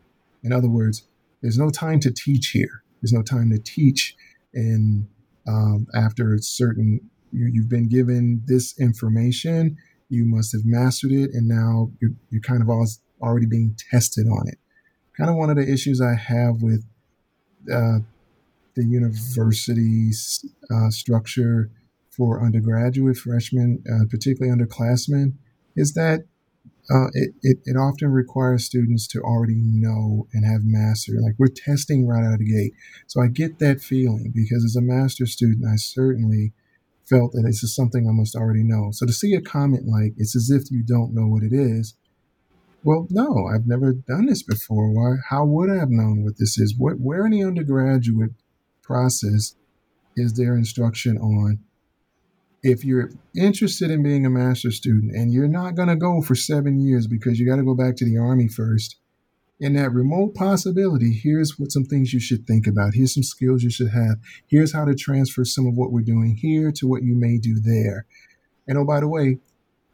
[0.44, 1.08] In other words,
[1.42, 2.84] there's no time to teach here.
[3.02, 4.16] There's no time to teach.
[4.54, 5.08] And
[5.48, 9.78] um, after a certain, you, you've been given this information,
[10.10, 12.70] you must have mastered it, and now you're, you're kind of
[13.22, 14.58] already being tested on it.
[15.18, 16.84] Kind of one of the issues I have with
[17.72, 18.00] uh,
[18.76, 20.12] the university
[20.70, 21.70] uh, structure
[22.10, 25.34] for undergraduate freshmen, uh, particularly underclassmen,
[25.76, 26.26] is that
[26.92, 31.22] uh, it, it, it often requires students to already know and have mastered.
[31.22, 32.74] Like we're testing right out of the gate.
[33.08, 36.54] So I get that feeling because as a master student, I certainly
[37.10, 38.90] felt that this is something I must already know.
[38.92, 41.96] So to see a comment like, it's as if you don't know what it is,
[42.84, 44.90] well, no, I've never done this before.
[44.90, 45.18] Why?
[45.30, 46.76] How would I have known what this is?
[46.78, 48.32] What, where in the undergraduate
[48.82, 49.56] process
[50.16, 51.60] is there instruction on
[52.64, 56.36] if you're interested in being a master student and you're not going to go for
[56.36, 58.98] seven years because you got to go back to the army first,
[59.60, 62.96] in that remote possibility, here's what some things you should think about.
[62.96, 64.18] Here's some skills you should have.
[64.48, 67.60] Here's how to transfer some of what we're doing here to what you may do
[67.60, 68.08] there.
[68.68, 69.38] And oh, by the way,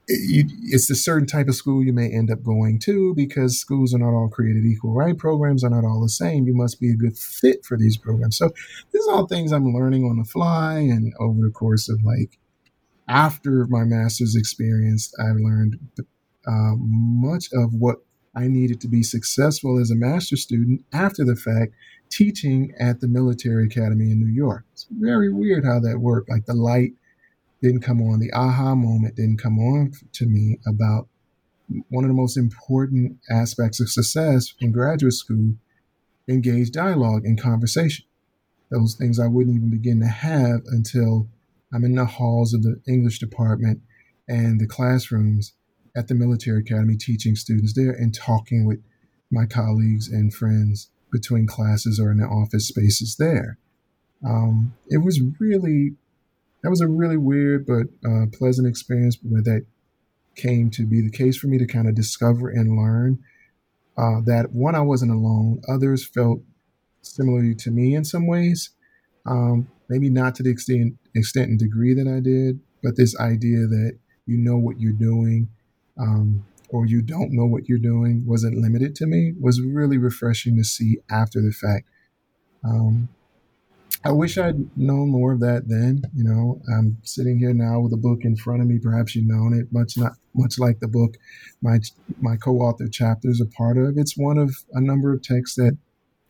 [0.08, 3.98] it's a certain type of school you may end up going to because schools are
[3.98, 5.18] not all created equal, right?
[5.18, 6.48] Programs are not all the same.
[6.48, 8.38] You must be a good fit for these programs.
[8.38, 8.52] So
[8.94, 12.40] these are all things I'm learning on the fly and over the course of like
[13.08, 15.80] after my master's experience, I learned
[16.48, 17.98] uh, much of what
[18.36, 21.74] I needed to be successful as a master's student after the fact,
[22.10, 24.64] teaching at the military academy in New York.
[24.74, 26.30] It's very weird how that worked.
[26.30, 26.92] Like the light
[27.62, 31.08] didn't come on, the aha moment didn't come on to me about
[31.90, 35.56] one of the most important aspects of success in graduate school
[36.28, 38.06] engaged dialogue and conversation.
[38.70, 41.28] Those things I wouldn't even begin to have until
[41.74, 43.82] I'm in the halls of the English department
[44.28, 45.54] and the classrooms
[45.96, 48.82] at the military academy teaching students there and talking with
[49.32, 53.58] my colleagues and friends between classes or in the office spaces there.
[54.26, 55.96] Um, it was really,
[56.64, 59.66] that was a really weird but uh, pleasant experience where that
[60.36, 63.20] came to be the case for me to kind of discover and learn
[63.98, 65.62] uh, that one, I wasn't alone.
[65.68, 66.42] Others felt
[67.02, 68.70] similarly to me in some ways.
[69.26, 73.68] Um, maybe not to the extent extent and degree that I did, but this idea
[73.68, 75.50] that you know what you're doing
[76.00, 80.58] um, or you don't know what you're doing wasn't limited to me was really refreshing
[80.58, 81.88] to see after the fact.
[82.64, 83.10] Um,
[84.04, 86.04] I wish I'd known more of that then.
[86.14, 88.80] You know, I'm sitting here now with a book in front of me.
[88.80, 91.16] Perhaps you've known it, much not much like the book
[91.62, 91.80] my
[92.22, 93.98] my co-author chapters are part of.
[93.98, 95.78] It's one of a number of texts that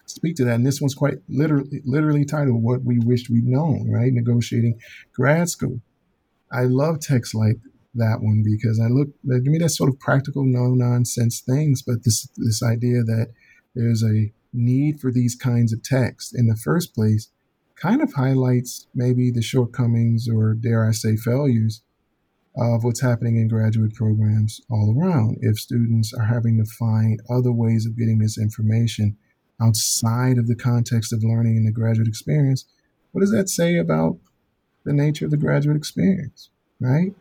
[0.08, 0.56] speak to that.
[0.56, 4.80] And this one's quite literally, literally titled "What We Wished We'd Known." Right, negotiating
[5.14, 5.82] grad school.
[6.52, 7.58] I love texts like
[7.94, 12.04] that one because I look, give me that sort of practical, no nonsense things, but
[12.04, 13.28] this this idea that
[13.76, 17.30] there's a need for these kinds of texts in the first place
[17.76, 21.84] kind of highlights maybe the shortcomings or dare I say failures
[22.56, 25.38] of what's happening in graduate programs all around.
[25.42, 29.16] If students are having to find other ways of getting this information
[29.62, 32.66] outside of the context of learning and the graduate experience,
[33.12, 34.18] what does that say about
[34.84, 36.50] the nature of the graduate experience,
[36.80, 37.14] right?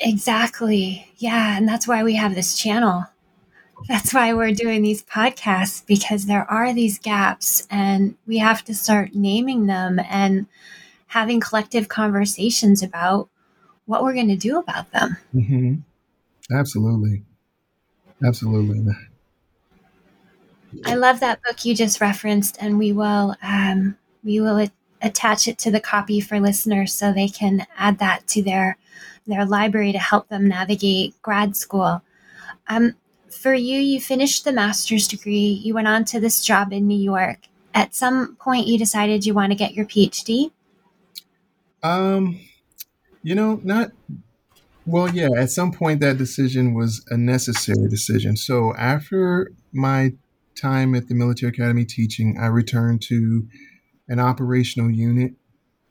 [0.00, 1.12] Exactly.
[1.16, 1.56] Yeah.
[1.56, 3.06] And that's why we have this channel.
[3.88, 8.74] That's why we're doing these podcasts because there are these gaps and we have to
[8.74, 10.46] start naming them and
[11.08, 13.28] having collective conversations about
[13.86, 15.16] what we're going to do about them.
[15.34, 16.56] Mm-hmm.
[16.56, 17.22] Absolutely.
[18.24, 18.80] Absolutely.
[20.84, 25.48] I love that book you just referenced, and we will um, we will a- attach
[25.48, 28.76] it to the copy for listeners so they can add that to their
[29.26, 32.02] their library to help them navigate grad school.
[32.66, 32.94] Um,
[33.30, 35.60] for you, you finished the master's degree.
[35.62, 37.38] You went on to this job in New York.
[37.74, 40.50] At some point, you decided you want to get your PhD.
[41.82, 42.40] Um,
[43.22, 43.92] you know, not
[44.86, 45.08] well.
[45.14, 48.36] Yeah, at some point, that decision was a necessary decision.
[48.36, 50.14] So after my
[50.60, 53.46] time at the military academy teaching, I returned to
[54.08, 55.32] an operational unit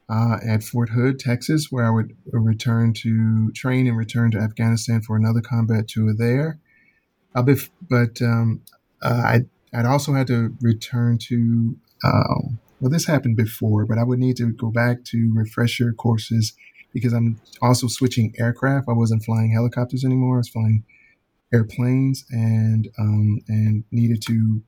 [0.10, 5.02] uh, at Fort Hood, Texas, where I would return to train and return to Afghanistan
[5.02, 6.60] for another combat tour there.
[7.36, 8.62] Uh, bef- but um,
[9.02, 9.42] uh, I,
[9.74, 12.42] I'd also had to return to, uh,
[12.80, 16.54] well, this happened before, but I would need to go back to refresher courses
[16.94, 18.88] because I'm also switching aircraft.
[18.90, 20.36] I wasn't flying helicopters anymore.
[20.36, 20.84] I was flying
[21.54, 24.62] airplanes and um, and needed to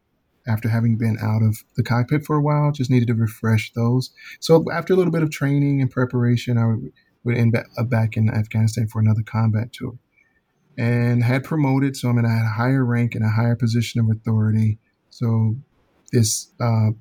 [0.48, 4.12] after having been out of the cockpit for a while just needed to refresh those.
[4.40, 6.92] So after a little bit of training and preparation i would,
[7.38, 7.56] end
[7.90, 10.00] back in afghanistan for another combat tour.
[10.78, 14.00] And had promoted so i mean i had a higher rank and a higher position
[14.00, 14.80] of authority.
[15.10, 15.56] So
[16.12, 16.92] this uh,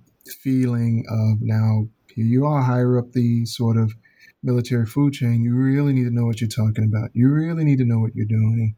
[0.42, 3.94] feeling of now here you are higher up the sort of
[4.42, 7.10] military food chain you really need to know what you're talking about.
[7.14, 8.74] You really need to know what you're doing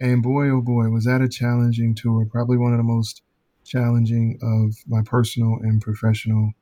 [0.00, 2.24] and boy, oh boy, was that a challenging tour.
[2.24, 3.22] Probably one of the most
[3.64, 6.52] challenging of my personal and professional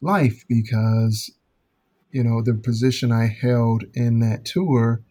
[0.00, 1.32] life because,
[2.10, 5.02] you know, the position I held in that tour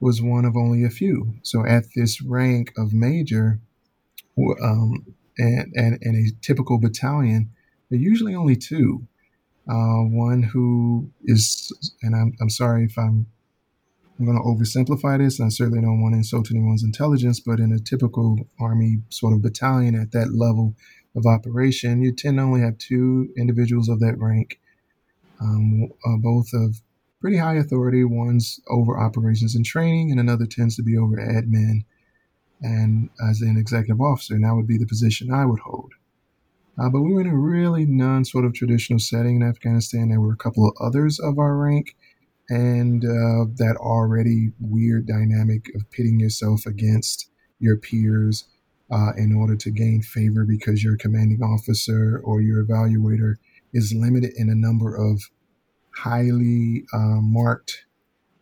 [0.00, 1.34] was one of only a few.
[1.42, 3.60] So at this rank of major,
[4.62, 5.06] um,
[5.38, 7.50] and, and, and a typical battalion,
[7.90, 9.06] there are usually only two.
[9.68, 13.26] Uh, one who is, and I'm, I'm sorry if I'm
[14.18, 17.72] I'm going to oversimplify this, I certainly don't want to insult anyone's intelligence, but in
[17.72, 20.74] a typical Army sort of battalion at that level
[21.14, 24.58] of operation, you tend to only have two individuals of that rank,
[25.40, 26.80] um, uh, both of
[27.20, 28.04] pretty high authority.
[28.04, 31.84] One's over operations and training, and another tends to be over admin
[32.60, 34.34] and as an executive officer.
[34.34, 35.92] And that would be the position I would hold.
[36.76, 40.08] Uh, but we were in a really non sort of traditional setting in Afghanistan.
[40.08, 41.96] There were a couple of others of our rank
[42.48, 48.48] and uh, that already weird dynamic of pitting yourself against your peers
[48.90, 53.34] uh, in order to gain favor because your commanding officer or your evaluator
[53.74, 55.20] is limited in a number of
[55.94, 57.84] highly uh, marked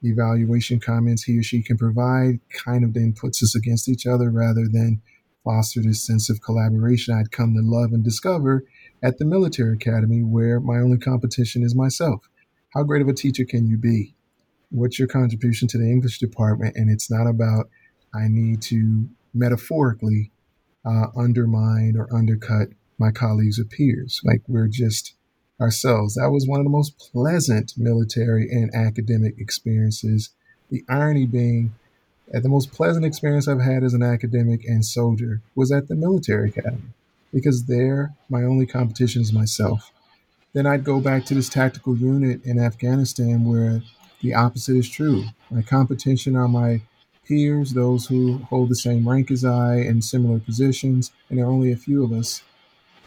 [0.02, 4.30] evaluation comments he or she can provide kind of then puts us against each other
[4.30, 5.00] rather than
[5.44, 7.14] foster this sense of collaboration.
[7.14, 8.64] I'd come to love and discover
[9.02, 12.28] at the military academy where my only competition is myself
[12.74, 14.14] how great of a teacher can you be?
[14.70, 16.76] What's your contribution to the English department?
[16.76, 17.68] And it's not about,
[18.14, 20.30] I need to metaphorically
[20.84, 24.20] uh, undermine or undercut my colleagues or peers.
[24.24, 25.14] Like we're just
[25.60, 26.14] ourselves.
[26.14, 30.30] That was one of the most pleasant military and academic experiences.
[30.70, 31.74] The irony being,
[32.28, 35.94] that the most pleasant experience I've had as an academic and soldier was at the
[35.94, 36.92] military academy
[37.32, 39.92] because there my only competition is myself.
[40.56, 43.82] Then I'd go back to this tactical unit in Afghanistan where
[44.22, 45.24] the opposite is true.
[45.50, 46.80] My competition are my
[47.28, 51.50] peers, those who hold the same rank as I in similar positions, and there are
[51.50, 52.40] only a few of us.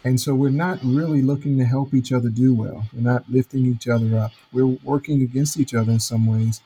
[0.04, 2.88] And so we're not really looking to help each other do well.
[2.93, 4.30] We're not lifting each other up.
[4.54, 6.62] We're working against each other in some ways.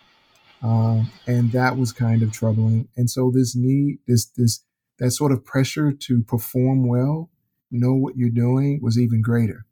[0.61, 2.89] Um, and that was kind of troubling.
[2.97, 4.65] And so this need, this, this,
[4.99, 7.29] that sort of pressure to perform well,
[7.71, 9.65] know what you're doing was even greater.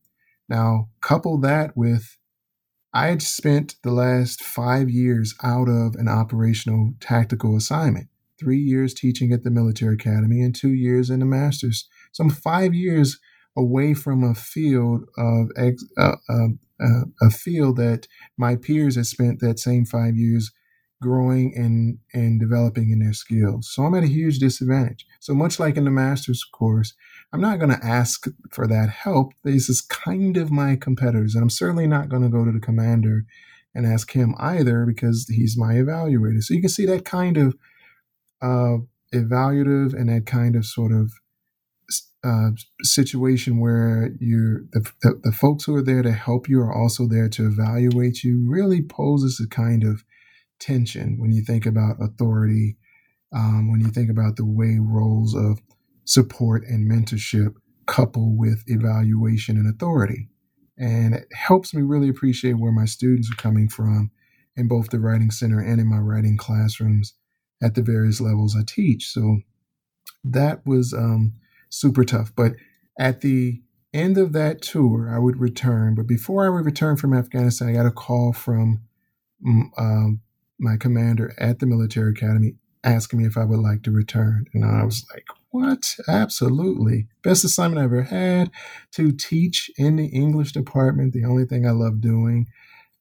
[0.52, 2.18] Now, couple that with
[2.94, 8.94] I had spent the last five years out of an operational tactical assignment, three years
[8.94, 11.88] teaching at the military academy and two years in the master's.
[12.12, 13.18] So I'm five years
[13.56, 16.48] away from a field of ex, uh, uh,
[16.84, 20.52] uh, a field that my peers had spent that same five years
[21.02, 23.70] growing and and developing in their skills.
[23.74, 25.06] So I'm at a huge disadvantage.
[25.20, 26.94] So much like in the master's course,
[27.34, 29.34] I'm not going to ask for that help.
[29.44, 31.36] This is kind of my competitors.
[31.36, 33.26] And I'm certainly not going to go to the commander
[33.74, 36.42] and ask him either because he's my evaluator.
[36.42, 37.56] So you can see that kind of
[38.42, 38.78] uh,
[39.14, 41.12] evaluative and that kind of sort of
[42.24, 42.52] uh,
[42.84, 47.08] situation where you're the, the, the folks who are there to help you are also
[47.08, 50.04] there to evaluate you really poses a kind of
[50.62, 52.78] tension when you think about authority,
[53.36, 55.60] um, when you think about the way roles of
[56.06, 57.54] support and mentorship
[57.88, 60.30] couple with evaluation and authority.
[60.78, 64.12] And it helps me really appreciate where my students are coming from
[64.56, 67.14] in both the writing center and in my writing classrooms
[67.62, 69.08] at the various levels I teach.
[69.08, 69.40] So
[70.24, 71.34] that was um,
[71.70, 72.34] super tough.
[72.36, 72.54] But
[73.00, 73.62] at the
[73.94, 75.96] end of that tour, I would return.
[75.96, 78.82] But before I would return from Afghanistan, I got a call from
[79.46, 80.22] mm, um,
[80.62, 84.46] my commander at the military academy asking me if I would like to return.
[84.54, 85.96] And I was like, what?
[86.08, 87.08] Absolutely.
[87.24, 88.52] Best assignment I ever had
[88.94, 92.48] to teach in the English department, the only thing I love doing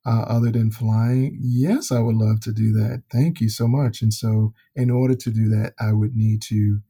[0.05, 1.39] uh, other than flying.
[1.41, 3.05] Yes, I would love to do that.
[3.13, 4.03] Thank you so much.
[4.03, 6.81] And so, in order to do that, I would need to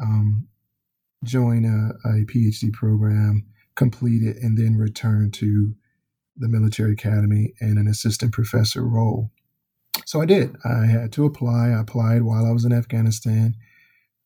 [0.00, 0.48] um,
[1.24, 5.74] join a, a PhD program, complete it, and then return to
[6.36, 9.30] the military academy in an assistant professor role.
[10.04, 10.56] So I did.
[10.64, 11.68] I had to apply.
[11.68, 13.54] I applied while I was in Afghanistan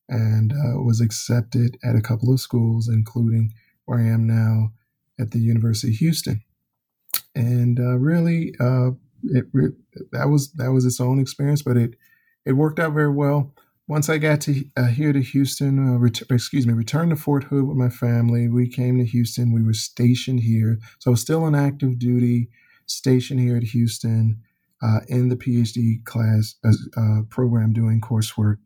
[0.09, 3.53] and uh, was accepted at a couple of schools, including
[3.85, 4.73] where I am now
[5.19, 6.43] at the University of Houston.
[7.33, 8.91] And uh, really, uh,
[9.23, 9.45] it,
[10.11, 11.95] that was that was its own experience, but it
[12.45, 13.53] it worked out very well
[13.87, 17.45] once I got to uh, here to Houston, uh, ret- excuse me, returned to Fort
[17.45, 18.47] Hood with my family.
[18.49, 19.53] We came to Houston.
[19.53, 22.49] We were stationed here, so I was still on active duty,
[22.85, 24.41] stationed here at Houston
[24.81, 28.57] uh, in the PhD class uh, program, doing coursework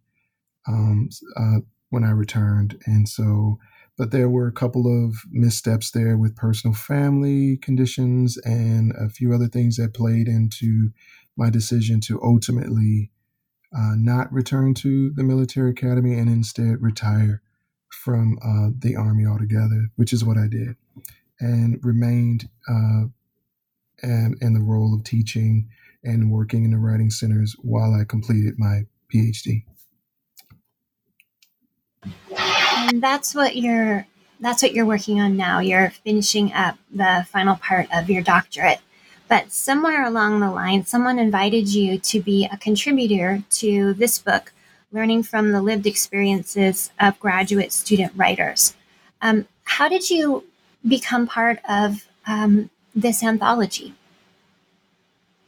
[0.67, 1.59] um, uh,
[1.89, 3.59] when I returned, and so.
[3.97, 9.33] But there were a couple of missteps there with personal family conditions and a few
[9.33, 10.89] other things that played into
[11.37, 13.11] my decision to ultimately
[13.73, 17.41] uh, not return to the military academy and instead retire
[17.89, 20.75] from uh, the army altogether, which is what I did,
[21.39, 23.05] and remained uh,
[24.03, 25.69] in the role of teaching
[26.05, 28.83] and working in the writing centers while I completed my
[29.13, 29.63] PhD.
[32.77, 34.05] And that's what you're
[34.39, 35.59] that's what you're working on now.
[35.59, 38.79] You're finishing up the final part of your doctorate.
[39.27, 44.53] But somewhere along the line, someone invited you to be a contributor to this book,
[44.91, 48.75] Learning from the Lived Experiences of Graduate Student Writers.
[49.21, 50.43] Um, how did you
[50.87, 53.95] become part of um, this anthology?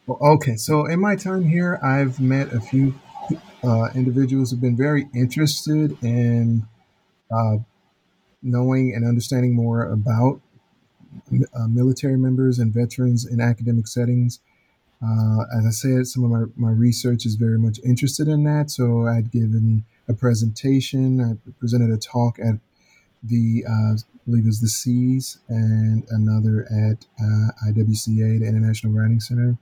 [0.09, 2.95] Okay, so in my time here, I've met a few
[3.61, 6.65] uh, individuals who've been very interested in
[7.29, 7.57] uh,
[8.41, 10.39] knowing and understanding more about
[11.53, 14.39] uh, military members and veterans in academic settings.
[15.03, 18.71] Uh, as I said, some of my, my research is very much interested in that.
[18.71, 22.55] So I'd given a presentation, I presented a talk at
[23.21, 23.95] the, uh, I
[24.25, 29.57] believe it was the Cs, and another at uh, IWCA, the International Writing Center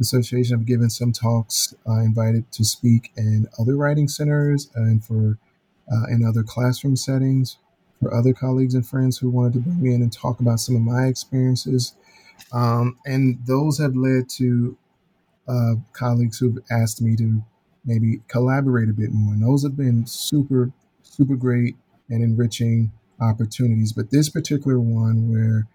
[0.00, 0.56] Association.
[0.56, 5.38] I've given some talks, uh, invited to speak in other writing centers and for
[5.90, 7.56] uh, in other classroom settings
[8.00, 10.76] for other colleagues and friends who wanted to bring me in and talk about some
[10.76, 11.94] of my experiences.
[12.52, 14.76] Um, and those have led to
[15.48, 17.42] uh, colleagues who've asked me to
[17.84, 19.34] maybe collaborate a bit more.
[19.34, 20.70] And those have been super,
[21.02, 21.76] super great
[22.10, 23.92] and enriching opportunities.
[23.92, 25.66] But this particular one, where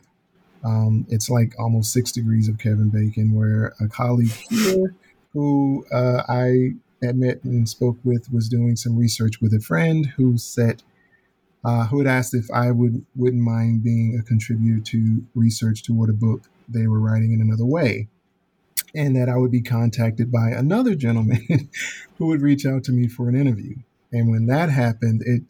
[0.63, 4.95] um, it's like almost six degrees of Kevin Bacon, where a colleague here
[5.33, 10.37] who uh, I met and spoke with was doing some research with a friend who
[10.37, 10.83] set
[11.65, 16.09] uh, who had asked if I would wouldn't mind being a contributor to research toward
[16.09, 18.07] a book they were writing in another way,
[18.95, 21.69] and that I would be contacted by another gentleman
[22.17, 23.75] who would reach out to me for an interview.
[24.11, 25.43] And when that happened, it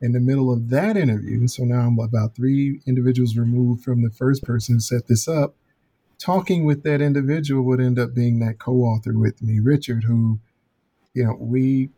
[0.00, 4.10] in the middle of that interview, so now I'm about three individuals removed from the
[4.10, 5.54] first person who set this up.
[6.18, 10.40] Talking with that individual would end up being that co-author with me, Richard, who,
[11.14, 11.90] you know, we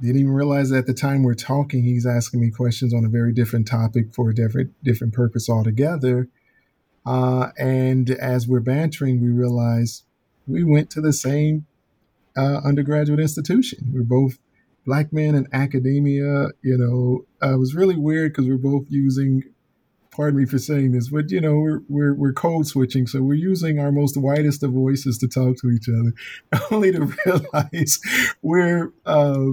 [0.00, 3.32] didn't even realize at the time we're talking, he's asking me questions on a very
[3.32, 6.28] different topic for a different different purpose altogether.
[7.06, 10.02] Uh, and as we're bantering, we realize
[10.46, 11.66] we went to the same
[12.36, 13.90] uh, undergraduate institution.
[13.92, 14.38] We're both
[14.86, 16.48] black men in academia.
[16.62, 19.42] You know, uh, it was really weird because we're both using.
[20.12, 23.34] Pardon me for saying this, but you know we're we're we're code switching, so we're
[23.34, 26.14] using our most whitest of voices to talk to each other,
[26.70, 28.00] only to realize
[28.42, 29.44] we're uh,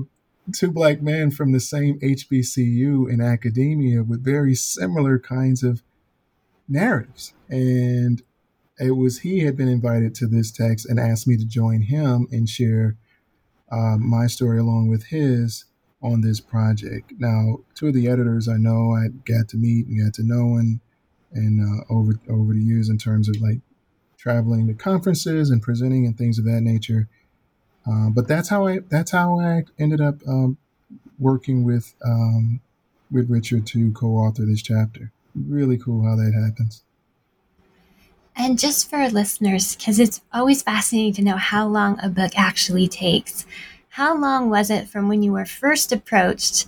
[0.54, 5.84] two black men from the same HBCU in academia with very similar kinds of
[6.70, 7.34] narratives.
[7.50, 8.22] And
[8.80, 12.28] it was he had been invited to this text and asked me to join him
[12.32, 12.96] and share
[13.74, 15.66] uh, my story along with his
[16.02, 17.14] on this project.
[17.18, 20.58] Now, two of the editors I know I got to meet and got to know
[20.58, 20.80] and
[21.32, 23.60] and uh, over over the years in terms of like
[24.18, 27.10] traveling to conferences and presenting and things of that nature.
[27.90, 30.58] Uh, but that's how I that's how I ended up um,
[31.18, 32.62] working with um,
[33.12, 35.12] with Richard to co-author this chapter.
[35.36, 36.84] Really cool how that happens.
[38.36, 42.32] And just for our listeners, because it's always fascinating to know how long a book
[42.36, 43.46] actually takes.
[43.90, 46.66] how long was it from when you were first approached,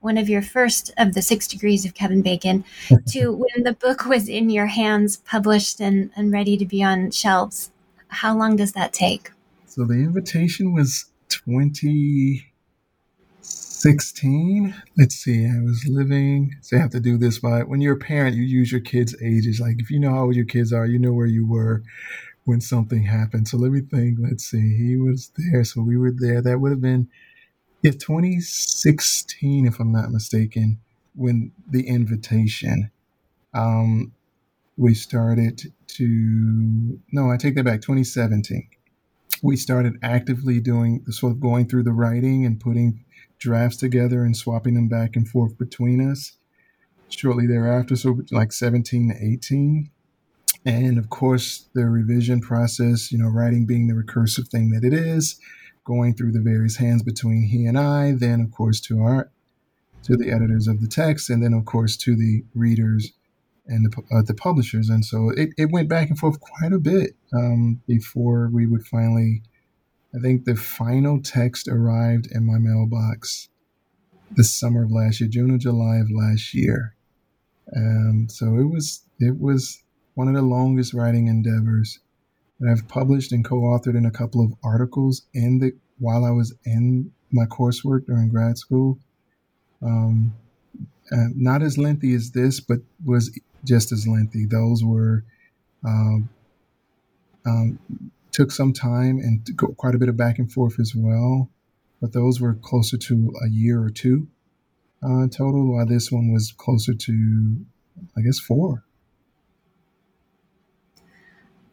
[0.00, 2.64] one of your first of the six degrees of Kevin Bacon,
[3.08, 7.10] to when the book was in your hands, published and, and ready to be on
[7.10, 7.70] shelves?
[8.08, 9.30] How long does that take?
[9.66, 11.06] So the invitation was
[13.76, 14.74] 2016.
[14.96, 17.98] Let's see, I was living, so I have to do this by when you're a
[17.98, 19.60] parent, you use your kids' ages.
[19.60, 21.82] Like if you know how old your kids are, you know where you were
[22.44, 23.48] when something happened.
[23.48, 24.18] So let me think.
[24.18, 24.78] Let's see.
[24.78, 25.62] He was there.
[25.62, 26.40] So we were there.
[26.40, 27.08] That would have been
[27.82, 30.78] yeah, 2016, if I'm not mistaken,
[31.14, 32.90] when the invitation.
[33.52, 34.12] Um,
[34.78, 37.82] we started to no, I take that back.
[37.82, 38.68] 2017.
[39.42, 43.04] We started actively doing sort of going through the writing and putting
[43.38, 46.36] drafts together and swapping them back and forth between us.
[47.08, 49.90] Shortly thereafter, so like 17 to 18,
[50.64, 54.92] and of course, the revision process, you know, writing being the recursive thing that it
[54.92, 55.38] is,
[55.84, 59.30] going through the various hands between he and I, then of course to our
[60.02, 63.12] to the editors of the text, and then of course to the readers
[63.68, 64.88] and the, uh, the publishers.
[64.88, 68.86] And so it, it went back and forth quite a bit um, before we would
[68.86, 69.42] finally.
[70.16, 73.48] I think the final text arrived in my mailbox
[74.34, 76.94] the summer of last year, June or July of last year.
[77.76, 79.82] Um, so it was it was
[80.14, 82.00] one of the longest writing endeavors
[82.60, 86.54] that I've published and co-authored in a couple of articles in the while I was
[86.64, 88.98] in my coursework during grad school.
[89.82, 90.34] Um,
[91.12, 94.46] uh, not as lengthy as this, but was just as lengthy.
[94.46, 95.24] Those were
[95.84, 96.28] um,
[97.44, 97.78] um,
[98.36, 101.50] took some time and quite a bit of back and forth as well.
[102.02, 104.28] But those were closer to a year or two
[105.02, 107.64] uh, total, while this one was closer to,
[108.14, 108.84] I guess, four.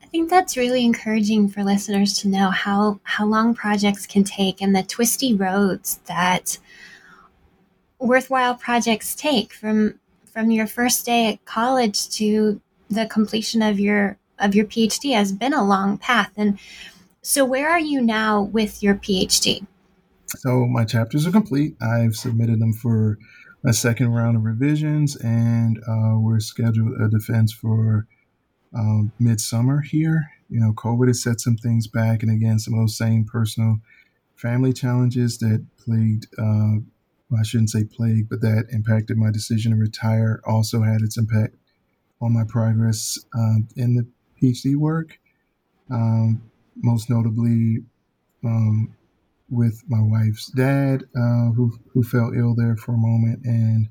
[0.01, 4.61] I think that's really encouraging for listeners to know how how long projects can take
[4.61, 6.59] and the twisty roads that
[7.99, 14.17] worthwhile projects take from from your first day at college to the completion of your
[14.43, 16.31] of your PhD has been a long path.
[16.37, 16.59] And
[17.21, 19.65] so where are you now with your PhD?
[20.27, 21.75] So my chapters are complete.
[21.81, 23.17] I've submitted them for
[23.65, 28.07] a second round of revisions and uh, we're scheduled a defense for
[28.75, 30.31] um, midsummer here.
[30.49, 33.77] You know, COVID has set some things back, and again, some of those same personal
[34.35, 36.27] family challenges that plagued.
[36.37, 36.77] Uh,
[37.35, 40.41] I shouldn't say plague, but that impacted my decision to retire.
[40.45, 41.55] Also had its impact
[42.21, 44.05] on my progress um, in the
[44.43, 45.19] PhD work.
[45.89, 46.41] Um,
[46.75, 47.83] most notably,
[48.43, 48.95] um,
[49.49, 53.89] with my wife's dad, uh, who who fell ill there for a moment, and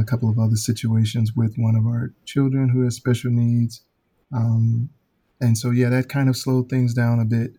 [0.00, 3.82] a couple of other situations with one of our children who has special needs.
[4.32, 4.90] Um,
[5.40, 7.56] and so yeah, that kind of slowed things down a bit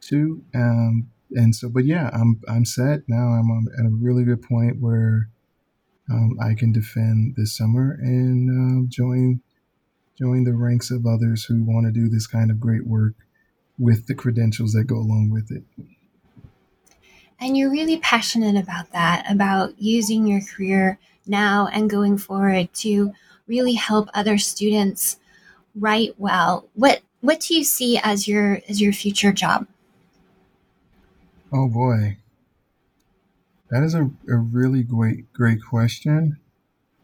[0.00, 0.42] too.
[0.54, 3.28] Um, and so, but yeah, I'm I'm set now.
[3.28, 5.28] I'm at a really good point where
[6.10, 9.40] um, I can defend this summer and uh, join
[10.18, 13.14] join the ranks of others who want to do this kind of great work
[13.78, 15.62] with the credentials that go along with it.
[17.40, 23.12] And you're really passionate about that, about using your career now and going forward to
[23.46, 25.18] really help other students
[25.74, 29.66] write well, what what do you see as your as your future job?
[31.52, 32.16] Oh boy.
[33.70, 36.38] That is a, a really great great question.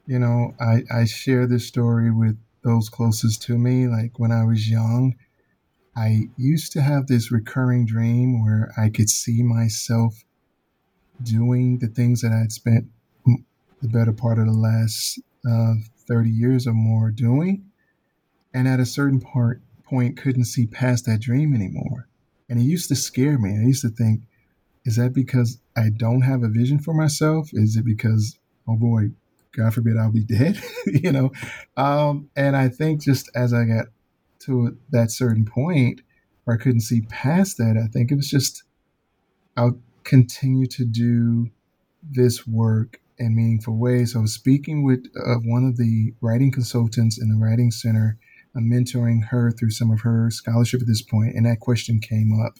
[0.06, 3.86] You know, I, I share this story with those closest to me.
[3.86, 5.14] Like when I was young,
[5.96, 10.24] I used to have this recurring dream where I could see myself
[11.22, 12.86] doing the things that I'd spent
[13.26, 15.74] the better part of the last uh,
[16.08, 17.64] 30 years or more doing
[18.54, 22.08] and at a certain part point couldn't see past that dream anymore.
[22.48, 23.58] And it used to scare me.
[23.58, 24.22] I used to think,
[24.84, 27.50] is that because I don't have a vision for myself?
[27.52, 28.38] Is it because,
[28.68, 29.10] oh boy,
[29.56, 30.60] God forbid I'll be dead?
[30.86, 31.32] you know?
[31.76, 33.86] Um, and I think just as I got
[34.40, 36.02] to that certain point
[36.44, 38.64] where I couldn't see past that, I think it was just,
[39.56, 41.50] I'll continue to do
[42.02, 44.12] this work in meaningful ways.
[44.12, 48.18] So I was speaking with uh, one of the writing consultants in the Writing Center
[48.56, 52.40] I'm mentoring her through some of her scholarship at this point, and that question came
[52.40, 52.54] up.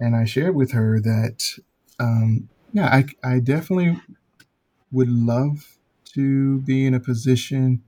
[0.00, 1.58] And I shared with her that,
[2.00, 4.00] um, yeah, I, I definitely
[4.90, 5.78] would love
[6.14, 7.82] to be in a position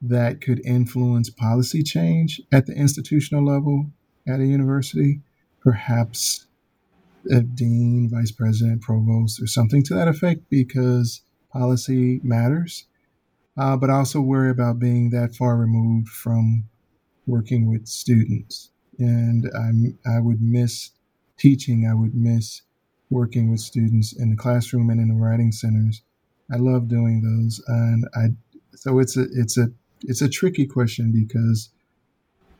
[0.00, 3.86] that could influence policy change at the institutional level
[4.26, 5.20] at a university,
[5.60, 6.46] perhaps
[7.30, 12.86] a dean, vice president, provost, or something to that effect, because policy matters
[13.56, 16.64] uh, but also worry about being that far removed from
[17.26, 18.70] working with students.
[18.98, 20.90] And I'm, I would miss
[21.38, 21.86] teaching.
[21.88, 22.62] I would miss
[23.10, 26.02] working with students in the classroom and in the writing centers.
[26.50, 28.28] I love doing those, and I
[28.74, 29.68] so it's a it's a
[30.02, 31.70] it's a tricky question because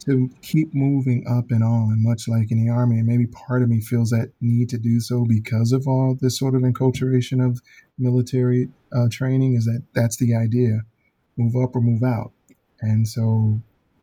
[0.05, 3.68] to keep moving up and on, much like in the army, and maybe part of
[3.68, 7.61] me feels that need to do so because of all this sort of enculturation of
[7.99, 9.55] military uh, training.
[9.55, 10.80] Is that that's the idea,
[11.37, 12.33] move up or move out,
[12.80, 13.61] and so,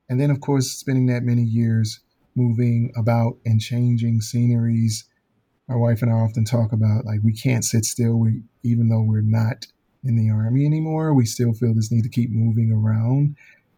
[0.08, 2.00] and then of course spending that many years
[2.36, 5.06] moving about and changing sceneries.
[5.70, 8.16] My wife and I often talk about like we can't sit still.
[8.16, 9.68] We even though we're not
[10.04, 13.36] in the army anymore, we still feel this need to keep moving around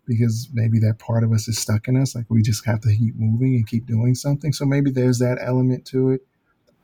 [0.08, 2.16] because maybe that part of us is stuck in us.
[2.16, 4.54] Like we just have to keep moving and keep doing something.
[4.54, 6.22] So maybe there's that element to it.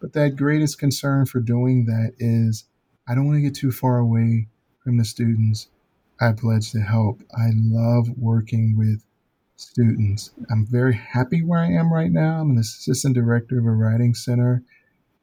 [0.01, 2.65] But that greatest concern for doing that is
[3.07, 4.47] I don't want to get too far away
[4.83, 5.69] from the students
[6.19, 7.21] I pledge to help.
[7.33, 9.03] I love working with
[9.55, 10.31] students.
[10.51, 12.41] I'm very happy where I am right now.
[12.41, 14.63] I'm an assistant director of a writing center.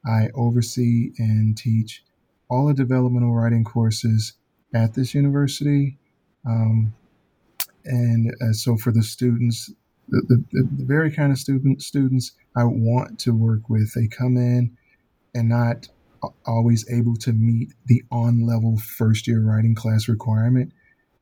[0.07, 2.05] I oversee and teach
[2.49, 4.35] all the developmental writing courses
[4.75, 5.99] at this university.
[6.47, 6.95] Um,
[7.85, 9.73] and uh, so for the students,
[10.09, 14.37] the, the, the, very kind of student students I want to work with, they come
[14.37, 14.77] in
[15.35, 15.89] and not
[16.47, 20.73] always able to meet the on level first year writing class requirement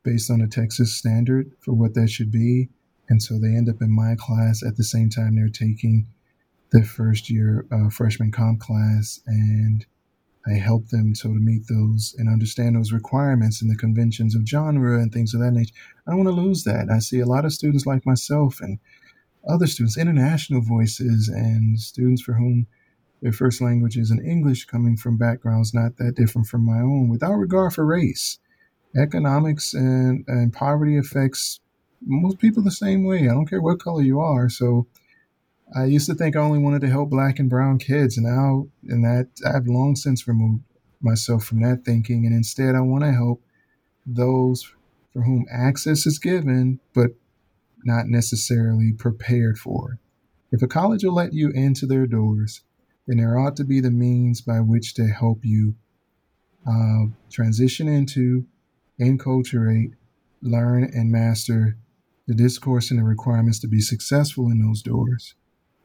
[0.05, 2.69] based on a Texas standard for what that should be.
[3.09, 6.07] And so they end up in my class at the same time they're taking
[6.73, 9.87] the first year uh, freshman comp class and
[10.47, 14.47] I help them so to meet those and understand those requirements and the conventions of
[14.47, 15.75] genre and things of that nature.
[16.07, 16.89] I don't want to lose that.
[16.91, 18.79] I see a lot of students like myself and
[19.49, 22.67] other students, international voices, and students for whom
[23.21, 27.09] their first language is in English coming from backgrounds not that different from my own,
[27.09, 28.39] without regard for race.
[28.97, 31.61] Economics and, and poverty affects
[32.05, 33.29] most people the same way.
[33.29, 34.49] I don't care what color you are.
[34.49, 34.87] So
[35.75, 38.17] I used to think I only wanted to help black and brown kids.
[38.17, 40.65] And now, and that I've long since removed
[41.01, 42.27] myself from that thinking.
[42.27, 43.43] And instead, I want to help
[44.05, 44.71] those
[45.13, 47.13] for whom access is given, but
[47.85, 49.99] not necessarily prepared for.
[50.51, 52.63] If a college will let you into their doors,
[53.07, 55.75] then there ought to be the means by which to help you
[56.67, 58.47] uh, transition into,
[59.01, 59.93] enculturate,
[60.41, 61.77] learn, and master
[62.29, 65.35] the discourse and the requirements to be successful in those doors.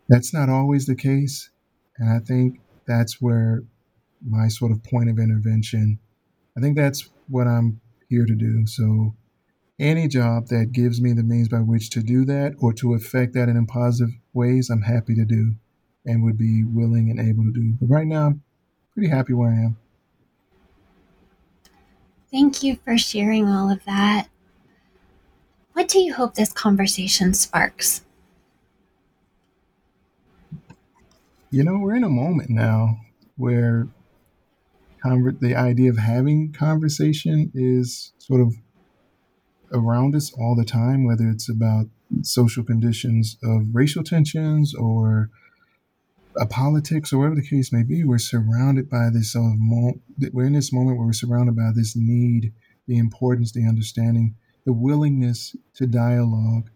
[0.10, 1.50] That's not always the case.
[1.98, 3.64] And I think that's where
[4.26, 6.00] my sort of point of intervention,
[6.58, 8.66] I think that's what I'm here to do.
[8.66, 9.16] So
[9.80, 13.34] any job that gives me the means by which to do that or to affect
[13.34, 15.56] that in positive ways, I'm happy to do
[16.06, 17.74] and would be willing and able to do.
[17.80, 18.44] But right now, I'm
[18.94, 19.78] pretty happy where I am.
[22.32, 24.28] Thank you for sharing all of that.
[25.74, 28.02] What do you hope this conversation sparks?
[31.50, 32.98] You know, we're in a moment now
[33.38, 33.88] where
[35.04, 38.56] conver- the idea of having conversation is sort of
[39.72, 41.86] around us all the time, whether it's about
[42.22, 45.30] social conditions of racial tensions or
[46.36, 48.04] a politics or whatever the case may be.
[48.04, 51.96] We're surrounded by this sort of we're in this moment where we're surrounded by this
[51.96, 52.52] need,
[52.88, 54.36] the importance, the understanding,
[54.66, 56.70] the willingness to dialogue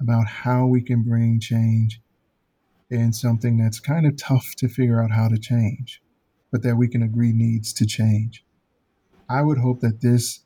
[0.00, 2.00] about how we can bring change
[2.94, 6.00] in something that's kind of tough to figure out how to change,
[6.50, 8.44] but that we can agree needs to change.
[9.28, 10.40] I would hope that this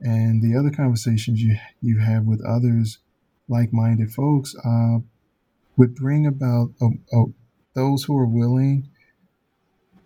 [0.00, 2.98] and the other conversations you you have with others,
[3.48, 4.98] like-minded folks, uh,
[5.76, 7.24] would bring about a, a,
[7.74, 8.88] those who are willing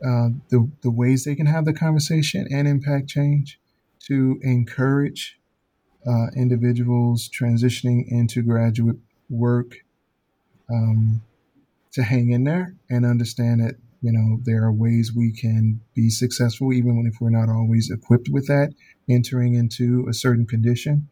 [0.04, 3.60] uh, the the ways they can have the conversation and impact change
[4.00, 5.38] to encourage
[6.06, 8.98] uh, individuals transitioning into graduate
[9.30, 9.76] work
[10.70, 11.22] um,
[11.94, 16.10] to hang in there and understand that you know there are ways we can be
[16.10, 18.74] successful even if we're not always equipped with that
[19.08, 21.08] entering into a certain condition.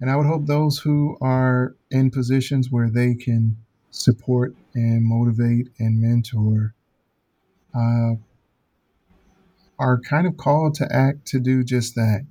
[0.00, 3.56] And i would hope those who are in positions where they can
[3.90, 6.74] support and motivate and mentor
[7.74, 8.14] uh,
[9.78, 12.26] are kind of called to act to do just that.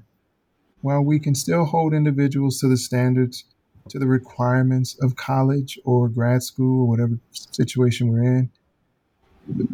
[0.82, 3.44] While we can still hold individuals to the standards
[3.90, 8.50] to the requirements of college or grad school or whatever situation we're in,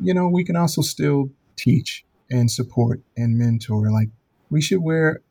[0.02, 3.92] you know, we can also still teach and support and mentor.
[3.92, 4.10] Like
[4.50, 5.22] we should wear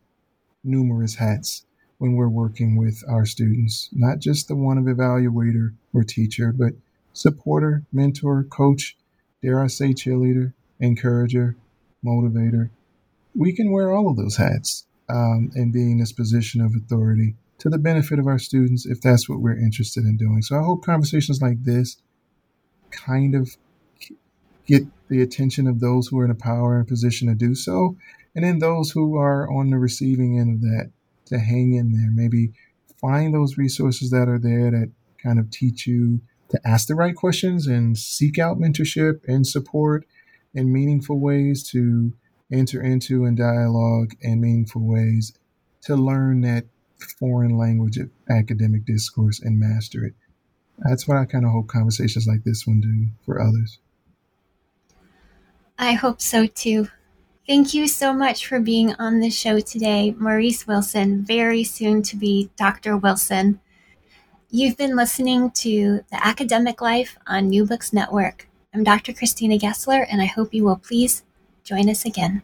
[0.62, 1.64] numerous hats
[1.98, 6.72] when we're working with our students, not just the one of evaluator or teacher, but
[7.12, 8.96] supporter, mentor, coach,
[9.42, 11.56] dare I say cheerleader, encourager,
[12.04, 12.70] motivator.
[13.34, 17.36] We can wear all of those hats um, and be in this position of authority
[17.58, 20.42] to the benefit of our students if that's what we're interested in doing.
[20.42, 21.96] So I hope conversations like this
[22.90, 23.56] kind of
[24.66, 27.96] get the attention of those who are in a power and position to do so,
[28.34, 30.90] and then those who are on the receiving end of that
[31.26, 32.10] to hang in there.
[32.10, 32.52] Maybe
[33.00, 34.90] find those resources that are there that
[35.22, 40.06] kind of teach you to ask the right questions and seek out mentorship and support
[40.54, 42.12] in meaningful ways to
[42.52, 45.32] enter into and dialogue in meaningful ways
[45.82, 46.64] to learn that
[47.04, 50.14] foreign language of academic discourse and master it.
[50.78, 53.78] That's what I kind of hope conversations like this one do for others.
[55.78, 56.88] I hope so too.
[57.46, 62.16] Thank you so much for being on the show today, Maurice Wilson, very soon to
[62.16, 62.96] be Dr.
[62.96, 63.60] Wilson.
[64.50, 68.48] You've been listening to The Academic Life on New Books Network.
[68.72, 69.12] I'm Dr.
[69.12, 71.22] Christina Gessler, and I hope you will please
[71.64, 72.42] join us again.